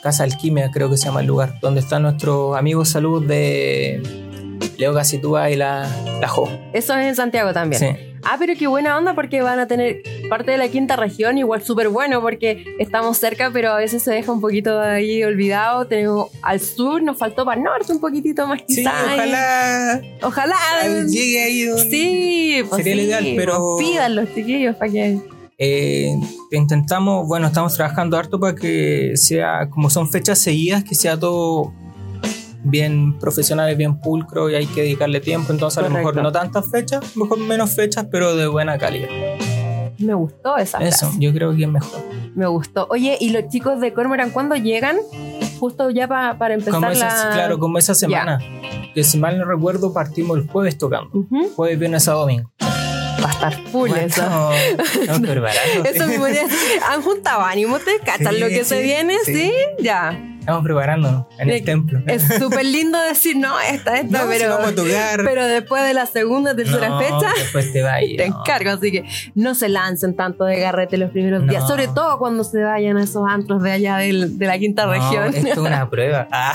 [0.05, 4.03] Casa Alquimia, creo que se llama el lugar, donde están nuestros amigos salud de
[4.77, 5.89] Leo Gasitúa y la,
[6.21, 6.47] la Jo.
[6.75, 7.81] Eso es en Santiago también.
[7.81, 7.89] Sí.
[8.23, 11.63] Ah, pero qué buena onda porque van a tener parte de la quinta región, igual
[11.63, 15.87] súper bueno porque estamos cerca, pero a veces se deja un poquito ahí olvidado.
[15.87, 18.93] Tenemos al sur, nos faltó para el norte un poquitito más Sí, quizás.
[19.13, 20.57] ojalá Ojalá.
[21.09, 21.69] llegue ahí.
[21.69, 25.19] un- Sí, pues Sería sí, ideal, pero- pues Pidan los chiquillos para que.
[25.59, 26.15] Eh,
[26.51, 31.73] intentamos, bueno, estamos trabajando harto para que sea, como son fechas seguidas, que sea todo
[32.65, 35.53] bien profesional y bien pulcro y hay que dedicarle tiempo.
[35.53, 36.23] Entonces, a lo mejor Correcto.
[36.23, 39.09] no tantas fechas, a lo mejor menos fechas, pero de buena calidad.
[39.99, 41.17] Me gustó esa Eso, frase.
[41.21, 42.01] yo creo que es mejor.
[42.35, 42.89] Me gustó.
[42.91, 44.97] Oye, ¿y los chicos de Cormoran cuándo llegan?
[45.61, 47.33] Justo ya pa- para empezar Como esa, la.
[47.33, 48.41] Claro, como esa semana.
[48.93, 51.11] Que si mal no recuerdo, partimos el jueves tocando.
[51.17, 51.49] Ujú.
[51.55, 52.51] Jueves, viernes a domingo.
[53.25, 54.51] Va a estar full Bueno, eso.
[56.89, 59.17] Han juntado ánimo, ¿ustedes cachan Sí, lo que se viene?
[59.25, 59.35] sí.
[59.35, 59.53] ¿Sí?
[59.81, 60.19] Ya.
[60.45, 62.01] Estamos preparándonos en el templo.
[62.07, 65.23] Es súper lindo decir, no, esta, esta, No, si pero, vamos a tocar.
[65.25, 68.19] pero después de la segunda, tercera No, fecha, Después te va a ir.
[68.19, 68.41] te no.
[68.41, 68.71] encargo.
[68.73, 71.51] Así que no se lancen tanto de garrete los primeros No.
[71.51, 74.85] días, sobre todo cuando se vayan a esos antros de allá del- de la quinta
[74.85, 75.35] No, región.
[75.35, 76.29] Esto es una prueba.
[76.37, 76.53] Ah,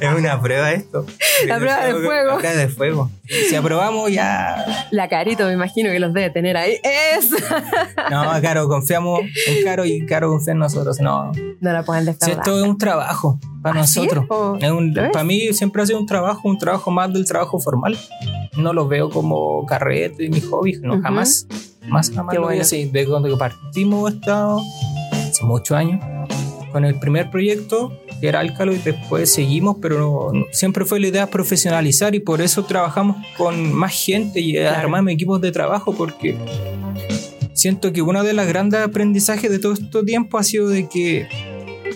[0.00, 1.06] es una prueba esto.
[1.46, 2.30] La prueba de fuego.
[2.30, 3.10] La prueba de fuego.
[3.48, 4.86] Si aprobamos, ya.
[4.92, 6.76] La carito, me imagino que los debe tener ahí.
[6.84, 7.30] Es.
[8.10, 11.00] No, Caro, confiamos en Caro y Caro confía en nosotros.
[11.00, 11.32] No.
[11.60, 12.43] No la pueden Si defraudar.
[12.44, 14.56] Esto es un trabajo para ¿Así nosotros.
[14.58, 14.64] es?
[14.64, 17.98] Es un- para mí siempre ha sido un trabajo, un trabajo más del trabajo formal.
[18.56, 21.02] No lo veo como carrete, mi hobby, no, Ujú.
[21.02, 21.46] jamás.
[21.88, 22.62] Más jamás Qué lo bueno.
[22.62, 22.84] así.
[22.86, 26.00] De cuando partimos esta, hace muchos años,
[26.72, 29.98] con el primer proyecto, que era Álcalo, y después seguimos, pero
[30.32, 34.56] no- no- siempre fue la idea profesionalizar y por eso trabajamos con más gente y
[34.58, 36.36] armamos equipos de trabajo, porque
[37.52, 41.26] siento que uno de los grandes aprendizajes de todo este tiempo ha sido de que,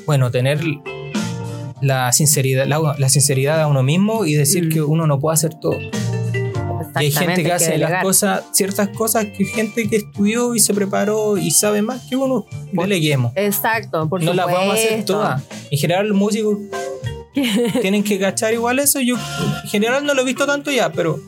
[0.09, 0.59] bueno, tener
[1.83, 4.69] la sinceridad, la, la sinceridad a uno mismo y decir Mm.
[4.71, 5.77] que uno no puede hacer todo.
[5.79, 5.91] Y
[6.97, 11.37] hay gente que hace las cosas, ciertas cosas que gente que estudió y se preparó
[11.37, 13.33] y sabe más que uno, deleguemos.
[13.37, 15.43] Exacto, por no las vamos a hacer todas.
[15.71, 16.57] En general los músicos
[17.83, 19.01] tienen que cachar igual eso.
[19.01, 19.17] Yo
[19.63, 21.21] en general no lo he visto tanto ya, pero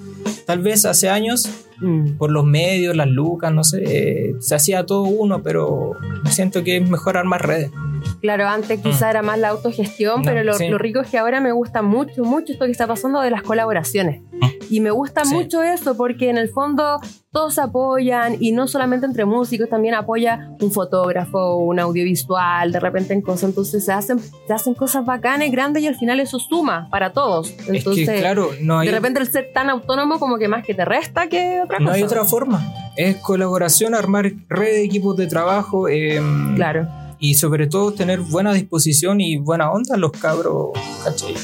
[0.46, 1.48] tal vez hace años
[1.82, 2.18] Mm.
[2.18, 5.92] por los medios, las lucas, no sé, eh, se hacía todo uno, pero
[6.30, 7.70] siento que es mejor armar redes.
[8.20, 10.24] Claro, antes quizá era más la autogestión, Mm.
[10.24, 10.68] No, pero lo, sí.
[10.68, 13.42] lo rico es que ahora me gusta mucho, mucho esto que está pasando de las
[13.42, 14.22] colaboraciones.
[14.70, 15.26] Y me gusta Mm.
[15.26, 15.34] Sí.
[15.34, 17.00] mucho eso porque en el fondo
[17.32, 23.12] todos apoyan y no solamente entre músicos, también apoya un fotógrafo, un audiovisual, de repente
[23.14, 23.50] en cosas.
[23.50, 27.54] Entonces se hacen, se hacen cosas bacanas, grandes y al final eso suma para todos.
[27.68, 30.64] Entonces, es que, claro, no hay, de repente el ser tan autónomo como que más
[30.64, 31.88] que te resta que otra cosa.
[31.88, 32.60] no hay otra forma.
[32.96, 35.88] Es colaboración, armar redes, equipos de trabajo.
[35.88, 36.20] eh,
[36.56, 36.88] Claro.
[37.22, 40.70] Y sobre todo tener buena disposición y buena onda los cabros,
[41.04, 41.34] ¿cachai?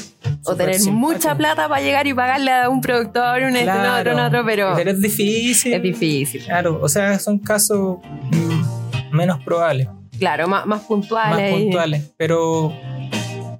[0.45, 4.13] O tener mucha plata para llegar y pagarle a un productor, un este, un otro,
[4.13, 5.73] un otro, pero Pero es difícil.
[5.73, 6.43] es difícil.
[6.43, 7.97] Claro, o sea, son casos
[8.31, 11.51] mm, menos probables, Claro, más, más puntuales.
[11.51, 12.11] más puntuales.
[12.17, 12.73] Pero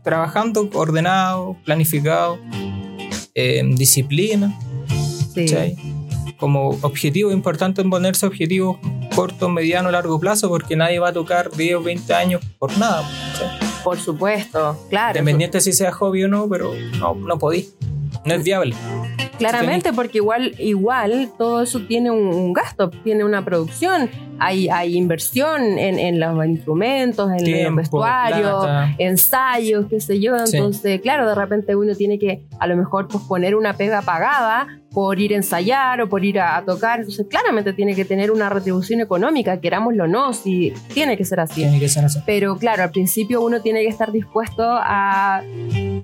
[0.03, 2.39] trabajando ordenado, planificado,
[3.36, 4.57] eh, disciplina,
[5.36, 5.45] Sí.
[5.45, 5.76] ¿cachai?
[6.38, 8.77] Como objetivo importante en ponerse objetivos
[9.15, 13.03] corto, mediano, largo plazo, porque nadie va a tocar 10 o 20 años por nada.
[13.83, 15.17] Por supuesto, claro.
[15.17, 17.69] Independiente si sea hobby o no, pero no, no podí.
[18.25, 18.75] No es viable.
[19.38, 24.09] Claramente, porque igual, igual todo eso tiene un, un gasto, tiene una producción,
[24.39, 28.95] hay, hay inversión en, en los instrumentos, en Tiempo, los vestuarios, plata.
[28.97, 30.38] ensayos, qué sé yo.
[30.45, 30.57] Sí.
[30.57, 35.19] Entonces, claro, de repente uno tiene que a lo mejor posponer una pega pagada por
[35.19, 36.99] ir a ensayar o por ir a, a tocar.
[36.99, 41.39] Entonces, claramente tiene que tener una retribución económica, querámoslo o no, si tiene que ser
[41.39, 41.61] así.
[41.61, 42.19] Tiene que ser así.
[42.25, 45.43] Pero claro, al principio uno tiene que estar dispuesto a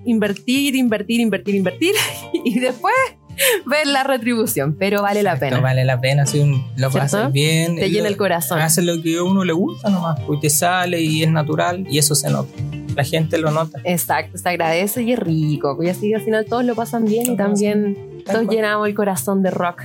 [0.05, 1.93] invertir, invertir, invertir, invertir
[2.45, 2.93] y después
[3.65, 5.59] ver la retribución, pero vale la Esto pena.
[5.59, 7.75] vale la pena, si un- lo pasas bien.
[7.75, 8.59] Te lo- llena el corazón.
[8.59, 11.97] Hace lo que a uno le gusta nomás, pues te sale y es natural y
[11.97, 12.51] eso se nota.
[12.95, 13.79] La gente lo nota.
[13.83, 15.77] Exacto, se agradece y es rico.
[15.81, 19.49] Y así al final todos lo pasan bien y también todos llenamos el corazón de
[19.51, 19.81] rock.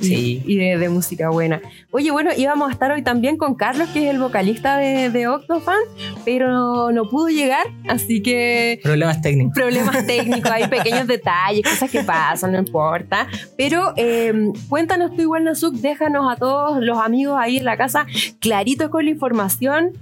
[0.00, 0.42] Sí.
[0.46, 1.60] Y de, de música buena.
[1.90, 5.28] Oye, bueno, íbamos a estar hoy también con Carlos, que es el vocalista de, de
[5.28, 5.78] Octofan,
[6.24, 9.54] pero no pudo llegar, así que Problemas técnicos.
[9.54, 13.26] problemas técnicos, hay pequeños detalles, cosas que pasan, no importa.
[13.56, 14.32] Pero eh,
[14.68, 18.06] cuéntanos tú igual, Nazuk, déjanos a todos los amigos ahí en la casa
[18.40, 19.92] claritos con la información.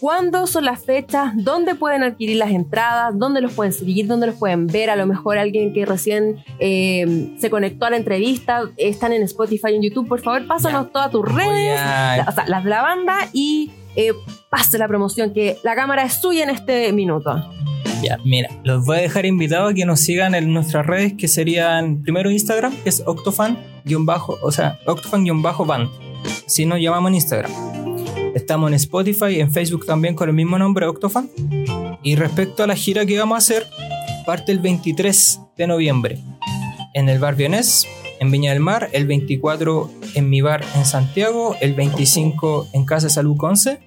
[0.00, 1.32] ¿Cuándo son las fechas?
[1.36, 3.18] ¿Dónde pueden adquirir las entradas?
[3.18, 4.06] ¿Dónde los pueden seguir?
[4.06, 4.90] ¿Dónde los pueden ver?
[4.90, 9.74] A lo mejor alguien que recién eh, se conectó a la entrevista, están en Spotify,
[9.74, 10.06] en YouTube.
[10.08, 14.12] Por favor, pásanos todas tus redes, la- o sea, las de la banda y eh,
[14.50, 17.34] pase la promoción, que la cámara es suya en este minuto.
[18.02, 21.28] Ya, mira, los voy a dejar invitados a que nos sigan en nuestras redes, que
[21.28, 25.88] serían primero Instagram, que es Octofan, guion bajo, o sea, Octofan guion bajo band.
[26.46, 27.52] Así nos llamamos en Instagram.
[28.36, 31.30] Estamos en Spotify, en Facebook también con el mismo nombre, Octofan.
[32.02, 33.66] Y respecto a la gira que vamos a hacer,
[34.26, 36.18] parte el 23 de noviembre
[36.92, 37.88] en el bar Vionés,
[38.20, 43.08] en Viña del Mar, el 24 en mi bar en Santiago, el 25 en Casa
[43.08, 43.80] Salud Conce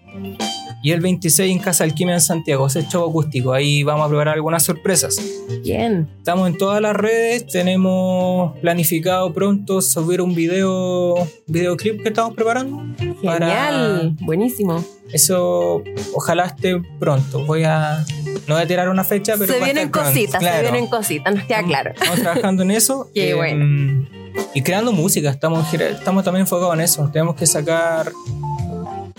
[0.82, 2.68] y el 26 en Casa Alquimia en Santiago.
[2.68, 3.54] Ese es show acústico.
[3.54, 5.20] Ahí vamos a probar algunas sorpresas.
[5.64, 6.08] Bien.
[6.18, 7.48] Estamos en todas las redes.
[7.48, 11.16] Tenemos planificado pronto subir un video
[11.48, 12.82] videoclip que estamos preparando.
[13.22, 14.84] Genial, buenísimo.
[15.12, 17.46] Eso ojalá esté pronto.
[17.46, 18.06] Voy a.
[18.48, 19.54] No voy a tirar una fecha, pero.
[19.54, 20.62] se vienen cositas, se Claro.
[20.62, 21.92] vienen cositas, nos queda claro.
[21.92, 23.10] Estamos trabajando en eso.
[23.14, 24.08] Qué eh, bueno.
[24.54, 25.30] Y creando música.
[25.30, 27.10] Estamos, estamos también enfocados en eso.
[27.12, 28.12] Tenemos que sacar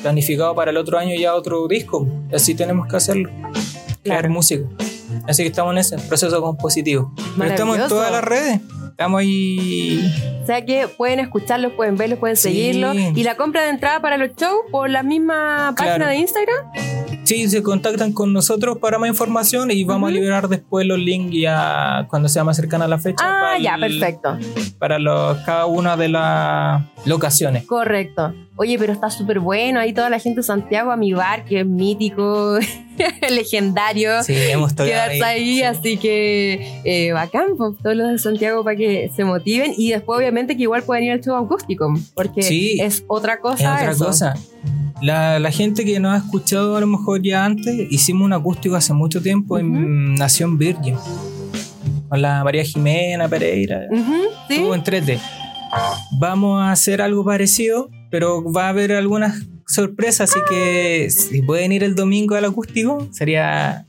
[0.02, 2.06] planificado para el otro año ya otro disco.
[2.32, 3.30] Así tenemos que hacerlo.
[4.02, 4.64] Crear música.
[5.26, 7.12] Así que estamos en ese proceso compositivo.
[7.38, 8.60] Pero estamos en todas las redes.
[9.00, 10.12] Estamos ahí.
[10.42, 12.42] O sea que pueden escucharlos, pueden verlos, pueden Sí.
[12.50, 12.94] seguirlos.
[13.14, 16.10] Y la compra de entrada para los shows por la misma página Claro.
[16.10, 16.66] de Instagram.
[17.24, 21.34] Sí, se contactan con nosotros para más información y vamos a liberar después los links
[21.34, 23.24] ya cuando sea más cercana la fecha.
[23.26, 24.38] Ah, para ya, el- perfecto.
[24.78, 27.64] Para los, cada una de las locaciones.
[27.66, 28.34] Correcto.
[28.56, 29.80] Oye, pero está súper bueno.
[29.80, 32.58] Ahí toda la gente de Santiago a mi bar, que es mítico,
[33.30, 34.22] legendario.
[34.22, 35.62] Sí, hemos Quedarse ahí, sí.
[35.62, 40.18] así que eh, bacán, pues, todos los de Santiago para que se motiven y después
[40.18, 42.78] obviamente que igual puedan ir al show acústico, porque Sí.
[42.80, 43.74] es otra cosa.
[43.74, 44.04] Es otra eso.
[44.06, 44.34] cosa.
[45.02, 48.76] La, la gente que nos ha escuchado a lo mejor ya antes, hicimos un acústico
[48.76, 50.96] hace mucho tiempo en Nación Virgin.
[52.08, 53.82] Con la María Jimena Pereira.
[53.90, 54.14] Ujú,
[54.48, 54.54] sí.
[54.54, 55.18] Estuvo entrete.
[56.18, 59.34] Vamos a hacer algo parecido, pero va a haber algunas
[59.72, 63.84] sorpresas, así que si pueden ir el domingo al acústico, sería...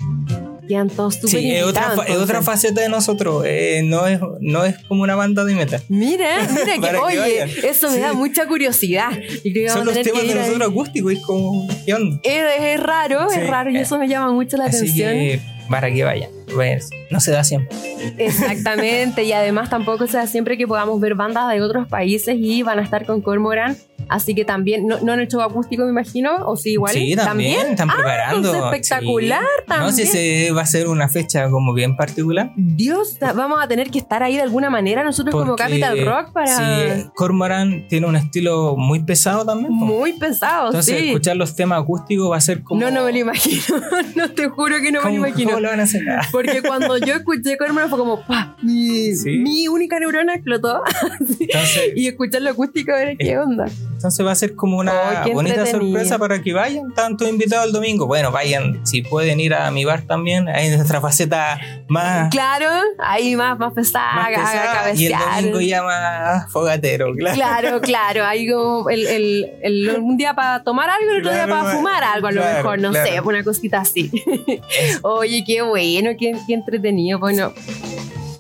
[0.67, 4.63] Quedan todos súper Sí, es otra, es otra faceta de nosotros, eh, no, es, no
[4.63, 5.81] es como una banda de metal.
[5.89, 8.01] Mira, mira que, oye, eso me Sí.
[8.01, 9.09] da mucha curiosidad.
[9.43, 12.21] Y creo que Son los temas que de nosotros acústicos, es como, ¿qué onda?
[12.23, 13.81] Es, es raro, Sí, es raro y eh.
[13.81, 15.11] eso me llama mucho la Así atención.
[15.11, 16.29] que para que vayan.
[16.53, 17.75] Pues, no se da siempre.
[18.17, 22.79] Exactamente, y además tampoco sea siempre que podamos ver bandas de otros países y van
[22.79, 23.77] a estar con Cormoran.
[24.09, 26.91] Así que también, no, no en el show acústico, me imagino, o sí, igual.
[26.91, 28.37] Sí, también, están Ah, preparando.
[28.49, 29.63] entonces espectacular Sí.
[29.67, 30.07] No sé también.
[30.07, 32.51] si se va a ser una fecha como bien particular.
[32.57, 36.57] Dios, vamos a tener que estar ahí de alguna manera nosotros como Capital Rock para.
[36.57, 39.71] Sí, Cormoran tiene un estilo muy pesado también.
[39.71, 41.07] Muy pesado, Entonces, sí.
[41.07, 42.81] escuchar los temas acústicos va a ser como.
[42.81, 43.77] No, no me lo imagino.
[44.15, 45.49] no te juro que no me ¿Cómo, lo imagino.
[45.51, 46.01] cómo lo van a hacer?
[46.43, 48.55] Porque cuando yo escuché Cormoran fue como, ¡pah!
[48.61, 49.37] Mi, Sí.
[49.37, 50.81] mi única neurona explotó.
[51.19, 53.65] Entonces, y escuchar lo acústico, a ver qué onda.
[53.93, 56.93] entonces va a ser como una Oh, bonita sorpresa para que vayan.
[56.93, 58.07] Todos invitados el domingo.
[58.07, 60.47] Bueno, vayan, si pueden ir a mi bar también.
[60.49, 62.29] Ahí en nuestra faceta más.
[62.31, 62.67] Claro,
[62.99, 67.35] ahí más, más pesada, más pesada, y el domingo ya más fogatero, claro.
[67.35, 71.31] Claro, claro, hay como el, el- el- un día para tomar algo y el otro
[71.33, 73.09] día Claro, para fumar algo, a lo claro, mejor, no claro.
[73.11, 74.11] sé, una cosita así.
[75.03, 77.19] Oye, qué bueno, qué, qué entretenido.
[77.19, 77.53] Bueno,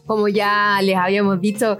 [0.05, 1.77] como ya les habíamos dicho,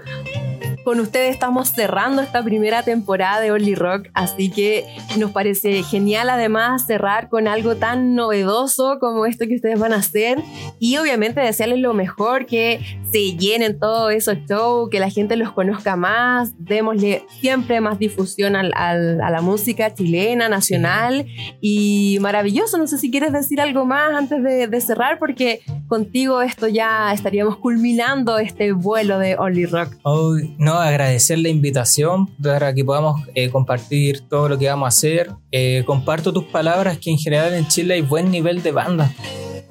[0.84, 4.84] con ustedes estamos cerrando esta primera temporada de Only Rock, así que
[5.18, 9.96] nos parece genial además cerrar con algo tan novedoso como esto que ustedes van a
[9.96, 10.42] hacer
[10.78, 12.80] y obviamente desearles lo mejor, que
[13.12, 18.56] se llenen todos esos shows, que la gente los conozca más, démosle siempre más difusión
[18.56, 21.26] al, al, a la música chilena, nacional
[21.60, 22.78] y maravilloso.
[22.78, 27.12] No sé si quieres decir algo más antes de, de cerrar, porque contigo esto ya
[27.12, 29.94] estaríamos culminando este vuelo de Only Rock.
[30.02, 34.88] Oh, no, agradecer la invitación para que podamos eh, compartir todo lo que vamos a
[34.88, 35.30] hacer.
[35.50, 39.12] Eh, comparto tus palabras que en general en Chile hay buen nivel de banda,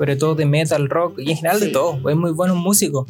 [0.02, 2.00] sobre todo de metal, rock y en general de todo.
[2.10, 3.06] Hay muy buenos músicos.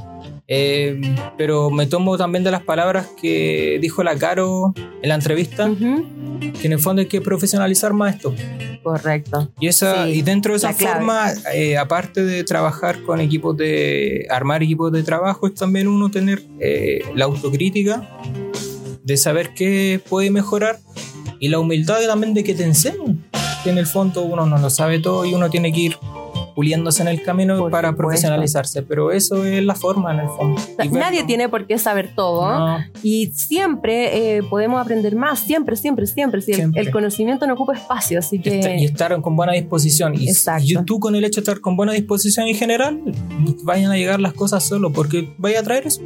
[0.45, 0.99] Eh,
[1.37, 6.03] pero me tomo también de las palabras que dijo la Caro en la entrevista, Ujú.
[6.59, 8.35] que en el fondo hay que profesionalizar más esto.
[8.83, 9.49] Correcto.
[9.57, 14.27] Y, esa, Sí, y dentro de esa forma, eh, aparte de trabajar con equipos de.
[14.29, 18.05] armar equipos de trabajo, es también uno tener eh, la autocrítica
[19.01, 20.77] de saber qué puede mejorar
[21.39, 23.23] y la humildad también de que te enseñen.
[23.63, 25.97] Que en el fondo uno no lo sabe todo y uno tiene que ir
[26.55, 28.07] puliéndose en el camino Por para supuesto.
[28.07, 30.61] profesionalizarse, pero eso es la forma en el fondo.
[30.91, 32.41] Nadie tiene por qué saber todo.
[32.51, 36.41] No, Y siempre eh, podemos aprender más, siempre, siempre, siempre.
[36.41, 36.81] Si el- Siempre.
[36.81, 40.13] El, conocimiento no ocupa espacio, así esta- y que estar con buena disposición.
[40.15, 40.63] Y, Exacto.
[40.65, 43.01] y tú con el hecho de estar con buena disposición en general,
[43.63, 46.01] vayan a llegar las cosas solo, porque vaya a traer eso.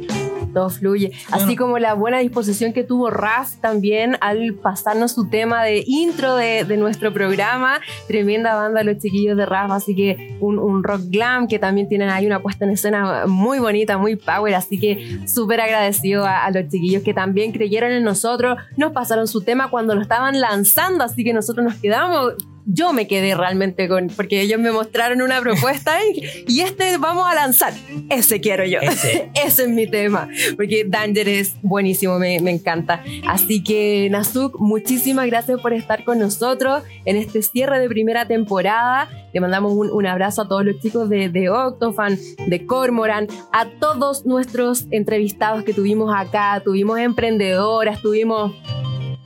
[0.52, 1.12] Todo fluye.
[1.30, 6.36] Así como la buena disposición que tuvo Raf también al pasarnos su tema de intro
[6.36, 7.80] de, de nuestro programa.
[8.08, 12.08] Tremenda banda los chiquillos de Raf, así que un, un rock glam que también tienen
[12.08, 16.50] ahí una puesta en escena muy bonita, muy power, así que súper agradecido a, a
[16.50, 21.04] los chiquillos que también creyeron en nosotros, nos pasaron su tema cuando lo estaban lanzando,
[21.04, 22.34] así que nosotros nos quedamos
[22.66, 27.26] yo me quedé realmente con, porque ellos me mostraron una propuesta y, y este vamos
[27.26, 27.72] a lanzar.
[28.10, 28.80] Ese quiero yo.
[28.80, 29.30] Ese.
[29.46, 33.02] Ese es mi tema, porque Danger es buenísimo, me, me encanta.
[33.26, 39.08] Así que, Nazuk, muchísimas gracias por estar con nosotros en este cierre de primera temporada.
[39.32, 42.18] Le mandamos un, un abrazo a todos los chicos de, de Octofan,
[42.48, 46.60] de Cormoran, a todos nuestros entrevistados que tuvimos acá.
[46.64, 48.52] Tuvimos emprendedoras, tuvimos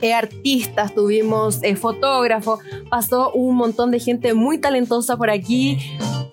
[0.09, 2.59] artistas, tuvimos eh, fotógrafos,
[2.89, 5.77] pasó un montón de gente muy talentosa por aquí.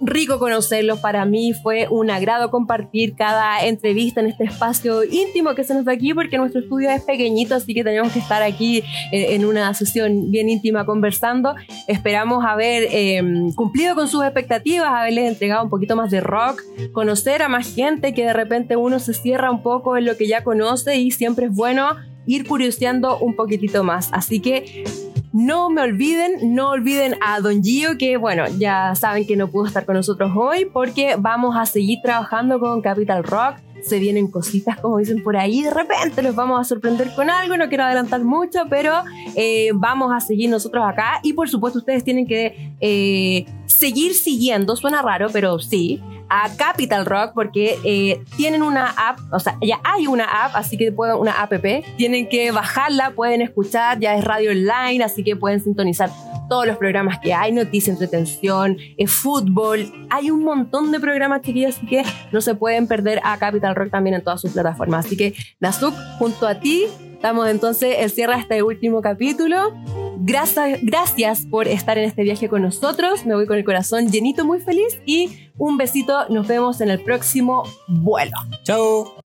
[0.01, 5.65] Rico conocerlos, para mí fue un agrado compartir cada entrevista en este espacio íntimo que
[5.65, 8.78] se nos da aquí porque nuestro estudio es pequeñito, así que tenemos que estar aquí
[9.12, 11.55] eh, en una sesión bien íntima conversando.
[11.89, 13.23] Esperamos haber eh,
[13.55, 16.62] cumplido con sus expectativas, haberles entregado un poquito más de rock,
[16.93, 20.27] conocer a más gente que de repente uno se cierra un poco en lo que
[20.27, 21.97] ya conoce y siempre es bueno
[22.29, 24.11] ir curioseando un poquitito más.
[24.13, 24.85] Así que
[25.33, 29.67] no me olviden, no olviden a Don Gio, que bueno, ya saben que no pudo
[29.67, 33.57] estar con nosotros hoy porque vamos a seguir trabajando con Capital Rock.
[33.83, 37.57] Se vienen cositas, como dicen por ahí, de repente los vamos a sorprender con algo,
[37.57, 38.93] no quiero adelantar mucho, pero
[39.37, 44.77] eh, vamos a seguir nosotros acá y por supuesto ustedes tienen que eh, seguir siguiendo,
[44.77, 49.81] suena raro, pero sí, a Capital Rock porque eh, tienen una app, o sea, ya
[49.85, 51.53] hay una app, así que pueden, una app,
[51.97, 56.11] tienen que bajarla, pueden escuchar, ya es radio online, así que pueden sintonizar
[56.49, 61.77] todos los programas que hay, noticias, entretención, eh, fútbol, hay un montón de programas chiquillos,
[61.77, 65.07] así que no se pueden perder a Capital Rock también en todas sus plataformas.
[65.07, 69.74] Así que Nazuk, junto a ti, estamos entonces el cierre de este último capítulo.
[70.20, 73.24] Gracias, gracias por estar en este viaje con nosotros.
[73.24, 76.28] Me voy con el corazón llenito, muy feliz y un besito.
[76.28, 78.36] Nos vemos en el próximo vuelo.
[78.65, 79.20] Chao.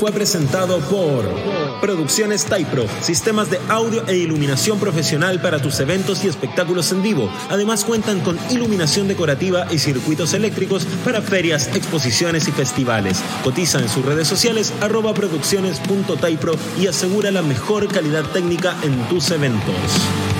[0.00, 1.26] Fue presentado por
[1.82, 7.30] Producciones Typro, sistemas de audio e iluminación profesional para tus eventos y espectáculos en vivo.
[7.50, 13.22] Además cuentan con iluminación decorativa y circuitos eléctricos para ferias, exposiciones y festivales.
[13.44, 19.30] Cotiza en sus redes sociales arroba producciones.typro y asegura la mejor calidad técnica en tus
[19.30, 20.39] eventos.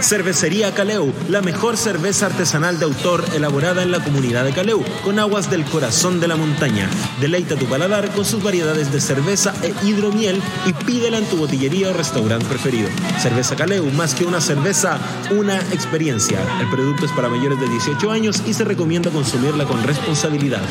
[0.00, 5.18] Cervecería Caleu, la mejor cerveza artesanal de autor elaborada en la comunidad de Caleu, con
[5.18, 6.88] aguas del corazón de la montaña.
[7.20, 11.90] Deleita tu paladar con sus variedades de cerveza e hidromiel y pídela en tu botillería
[11.90, 12.88] o restaurante preferido.
[13.20, 14.98] Cerveza Caleu, más que una cerveza,
[15.30, 16.40] una experiencia.
[16.60, 20.62] El producto es para mayores de 18 años y se recomienda consumirla con responsabilidad.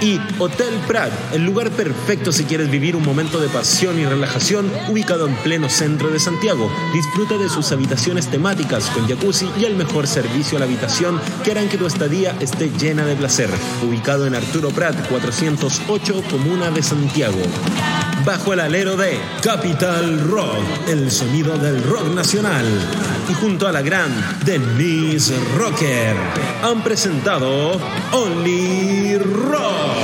[0.00, 4.70] Y Hotel Prat, el lugar perfecto si quieres vivir un momento de pasión y relajación,
[4.88, 6.70] ubicado en pleno centro de Santiago.
[6.92, 11.50] Disfruta de sus habitaciones temáticas con jacuzzi y el mejor servicio a la habitación que
[11.50, 13.50] harán que tu estadía esté llena de placer.
[13.86, 17.40] Ubicado en Arturo Prat 408, Comuna de Santiago.
[18.24, 22.64] Bajo el alero de Capital Rock, el sonido del rock nacional.
[23.28, 24.10] Y junto a la gran
[24.44, 26.16] Denise Rocker,
[26.62, 27.78] han presentado
[28.12, 30.03] Only Rock.